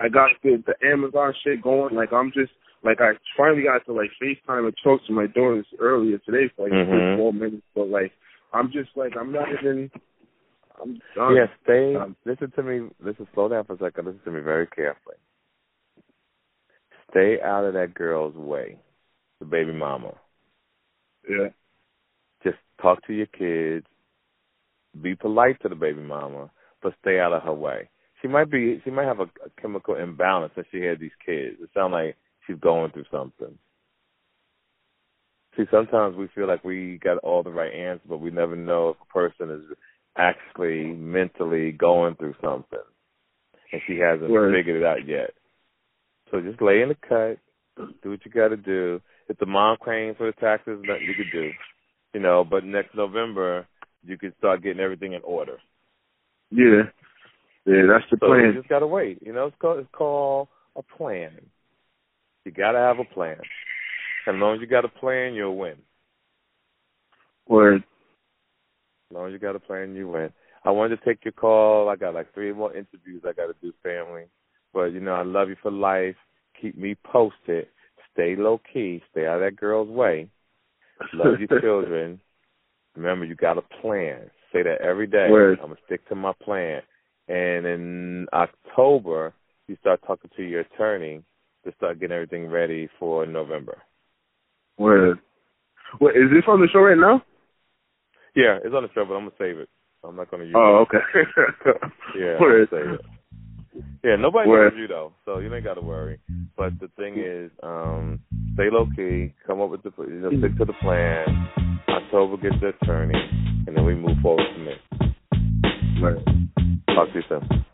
I 0.00 0.08
got 0.08 0.30
the 0.42 0.62
the 0.66 0.74
Amazon 0.86 1.32
shit 1.42 1.62
going. 1.62 1.94
Like 1.94 2.12
I'm 2.12 2.30
just 2.32 2.52
like 2.84 3.00
I 3.00 3.12
finally 3.36 3.64
got 3.64 3.84
to 3.86 3.92
like 3.92 4.10
FaceTime 4.22 4.66
and 4.66 4.74
talk 4.84 5.00
to 5.06 5.12
my 5.12 5.26
daughters 5.26 5.66
earlier 5.80 6.18
today 6.18 6.52
for 6.54 6.64
like 6.68 6.72
Mhm. 6.72 7.16
four 7.16 7.32
minutes, 7.32 7.66
but 7.74 7.88
like 7.88 8.12
I'm 8.52 8.70
just 8.70 8.90
like 8.96 9.16
I'm 9.18 9.32
not 9.32 9.48
even. 9.52 9.90
I'm 10.80 11.00
done. 11.14 11.36
Yes, 11.36 11.48
stay. 11.64 11.96
Um, 11.96 12.16
listen 12.24 12.52
to 12.56 12.62
me. 12.62 12.88
Listen, 13.00 13.26
slow 13.34 13.48
down 13.48 13.64
for 13.64 13.74
a 13.74 13.78
second. 13.78 14.06
Listen 14.06 14.20
to 14.24 14.30
me 14.30 14.40
very 14.40 14.66
carefully. 14.66 15.16
Stay 17.10 17.38
out 17.42 17.64
of 17.64 17.74
that 17.74 17.94
girl's 17.94 18.34
way, 18.34 18.78
the 19.40 19.46
baby 19.46 19.72
mama. 19.72 20.12
Yeah. 21.28 21.48
Just 22.44 22.58
talk 22.80 23.04
to 23.06 23.12
your 23.12 23.26
kids. 23.26 23.86
Be 25.00 25.14
polite 25.14 25.60
to 25.62 25.68
the 25.68 25.74
baby 25.74 26.00
mama, 26.00 26.50
but 26.82 26.94
stay 27.00 27.18
out 27.20 27.32
of 27.32 27.42
her 27.42 27.52
way. 27.52 27.88
She 28.20 28.28
might 28.28 28.50
be. 28.50 28.80
She 28.84 28.90
might 28.90 29.06
have 29.06 29.20
a, 29.20 29.24
a 29.24 29.60
chemical 29.60 29.96
imbalance 29.96 30.52
since 30.54 30.66
she 30.70 30.80
had 30.80 30.98
these 30.98 31.10
kids. 31.24 31.56
It 31.62 31.70
sounds 31.72 31.92
like 31.92 32.16
she's 32.46 32.58
going 32.60 32.90
through 32.92 33.04
something. 33.10 33.56
See, 35.56 35.64
sometimes 35.70 36.16
we 36.16 36.28
feel 36.34 36.46
like 36.46 36.62
we 36.64 36.98
got 37.02 37.18
all 37.18 37.42
the 37.42 37.50
right 37.50 37.72
answers, 37.72 38.06
but 38.08 38.20
we 38.20 38.30
never 38.30 38.54
know 38.54 38.90
if 38.90 38.96
a 39.02 39.12
person 39.12 39.50
is 39.50 39.76
actually 40.18 40.92
mentally 40.94 41.72
going 41.72 42.14
through 42.16 42.34
something, 42.42 42.78
and 43.72 43.80
she 43.86 43.98
hasn't 43.98 44.30
Right. 44.30 44.52
figured 44.52 44.82
it 44.82 44.84
out 44.84 45.06
yet. 45.06 45.34
So 46.30 46.40
just 46.40 46.60
lay 46.60 46.82
in 46.82 46.88
the 46.88 46.94
cut, 46.96 47.38
do 48.02 48.10
what 48.10 48.24
you 48.24 48.30
got 48.30 48.48
to 48.48 48.56
do. 48.56 49.00
If 49.28 49.38
the 49.38 49.46
mom 49.46 49.76
claims 49.82 50.16
for 50.16 50.26
the 50.26 50.32
taxes, 50.32 50.82
nothing 50.82 51.06
you 51.06 51.14
could 51.14 51.30
do, 51.32 51.52
you 52.14 52.20
know. 52.20 52.44
But 52.44 52.64
next 52.64 52.94
November, 52.94 53.66
you 54.04 54.18
can 54.18 54.34
start 54.38 54.62
getting 54.62 54.80
everything 54.80 55.12
in 55.12 55.22
order. 55.22 55.58
Yeah. 56.50 56.90
Yeah, 57.64 57.82
that's 57.86 58.04
the 58.10 58.16
So 58.20 58.26
plan. 58.28 58.44
you 58.46 58.52
just 58.54 58.68
gotta 58.68 58.86
wait. 58.86 59.22
You 59.22 59.32
know, 59.32 59.46
it's 59.46 59.56
called 59.58 59.78
it's 59.80 59.90
called 59.92 60.48
a 60.76 60.82
plan. 60.82 61.32
You 62.44 62.52
gotta 62.52 62.78
have 62.78 62.98
a 62.98 63.04
plan. 63.04 63.36
As 64.26 64.34
long 64.34 64.54
as 64.54 64.60
you 64.60 64.66
got 64.66 64.84
a 64.84 64.88
plan, 64.88 65.34
you'll 65.34 65.56
win. 65.56 65.76
Word. 67.46 67.84
As 69.10 69.14
long 69.14 69.28
as 69.28 69.32
you 69.32 69.38
got 69.38 69.56
a 69.56 69.60
plan, 69.60 69.94
you 69.94 70.08
win. 70.08 70.30
I 70.64 70.70
wanted 70.70 70.98
to 70.98 71.04
take 71.04 71.24
your 71.24 71.32
call. 71.32 71.88
I 71.88 71.96
got 71.96 72.14
like 72.14 72.32
three 72.34 72.52
more 72.52 72.76
interviews 72.76 73.22
I 73.24 73.32
got 73.32 73.46
to 73.46 73.54
do, 73.62 73.72
family. 73.82 74.24
But 74.74 74.86
you 74.86 75.00
know, 75.00 75.14
I 75.14 75.22
love 75.22 75.48
you 75.48 75.56
for 75.62 75.70
life. 75.70 76.16
Keep 76.60 76.76
me 76.76 76.94
posted. 77.04 77.68
Stay 78.12 78.36
low 78.36 78.60
key. 78.70 79.02
Stay 79.10 79.26
out 79.26 79.36
of 79.36 79.40
that 79.40 79.56
girl's 79.56 79.88
way. 79.88 80.28
Love 81.14 81.40
your 81.40 81.60
children. 81.62 82.20
Remember, 82.96 83.24
you 83.24 83.34
got 83.34 83.56
a 83.56 83.62
plan. 83.80 84.30
Say 84.52 84.62
that 84.62 84.80
every 84.82 85.06
day. 85.06 85.28
Word. 85.30 85.58
I'm 85.62 85.68
gonna 85.68 85.80
stick 85.86 86.06
to 86.08 86.14
my 86.14 86.32
plan. 86.42 86.82
And 87.28 87.66
in 87.66 88.26
October, 88.32 89.32
you 89.68 89.76
start 89.80 90.00
talking 90.06 90.30
to 90.36 90.42
your 90.42 90.60
attorney 90.60 91.22
to 91.64 91.72
start 91.76 92.00
getting 92.00 92.14
everything 92.14 92.48
ready 92.48 92.88
for 92.98 93.24
November. 93.24 93.78
Word. 94.78 95.18
Wait, 96.00 96.16
is 96.16 96.30
this 96.30 96.44
on 96.46 96.60
the 96.60 96.68
show 96.68 96.80
right 96.80 96.98
now? 96.98 97.22
Yeah, 98.38 98.62
it's 98.62 98.72
on 98.72 98.84
the 98.84 98.88
show, 98.94 99.04
but 99.04 99.14
I'm 99.14 99.26
gonna 99.26 99.34
save 99.36 99.58
it. 99.58 99.68
I'm 100.04 100.14
not 100.14 100.30
gonna 100.30 100.44
use 100.44 100.54
it. 100.54 100.56
Oh, 100.56 100.86
it. 100.86 100.94
okay. 100.94 101.02
Yeah, 102.18 102.38
I'm 102.38 102.38
gonna 102.38 102.66
save 102.70 102.94
it. 102.94 103.00
Yeah, 104.04 104.14
nobody 104.14 104.48
Word. 104.48 104.72
knows 104.72 104.80
you 104.80 104.86
though, 104.86 105.12
so 105.24 105.38
you 105.38 105.52
ain't 105.52 105.64
got 105.64 105.74
to 105.74 105.80
worry. 105.80 106.20
But 106.56 106.78
the 106.78 106.88
thing 106.96 107.18
is, 107.18 107.50
um, 107.64 108.20
stay 108.54 108.70
low 108.70 108.86
key, 108.94 109.34
come 109.44 109.60
up 109.60 109.70
with 109.70 109.82
the, 109.82 109.90
you 109.98 110.20
know, 110.20 110.30
stick 110.38 110.56
to 110.58 110.64
the 110.64 110.72
plan. 110.80 111.26
October 111.88 112.36
gets 112.36 112.60
the 112.60 112.68
attorney, 112.80 113.18
and 113.66 113.76
then 113.76 113.84
we 113.84 113.96
move 113.96 114.16
forward 114.22 114.46
from 114.54 114.66
there. 114.66 116.00
Word. 116.00 116.24
Talk 116.94 117.08
to 117.08 117.14
you 117.14 117.22
soon. 117.28 117.64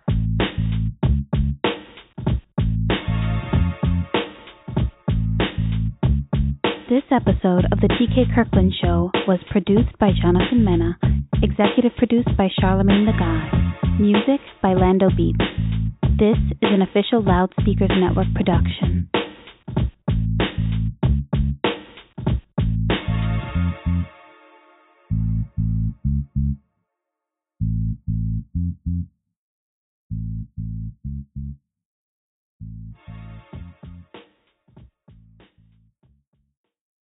This 6.94 7.10
episode 7.10 7.64
of 7.72 7.80
the 7.80 7.88
TK 7.88 8.32
Kirkland 8.36 8.72
Show 8.80 9.10
was 9.26 9.40
produced 9.50 9.98
by 9.98 10.12
Jonathan 10.22 10.64
Mena, 10.64 10.96
executive 11.42 11.90
produced 11.98 12.30
by 12.38 12.46
Charlemagne 12.60 13.04
the 13.04 13.18
God, 13.18 13.98
music 13.98 14.38
by 14.62 14.74
Lando 14.74 15.08
Beats. 15.10 15.42
This 16.16 16.38
is 16.62 16.70
an 16.70 16.82
official 16.82 17.20
Loudspeakers 17.20 17.90
Network 17.98 18.32
production. 18.36 19.10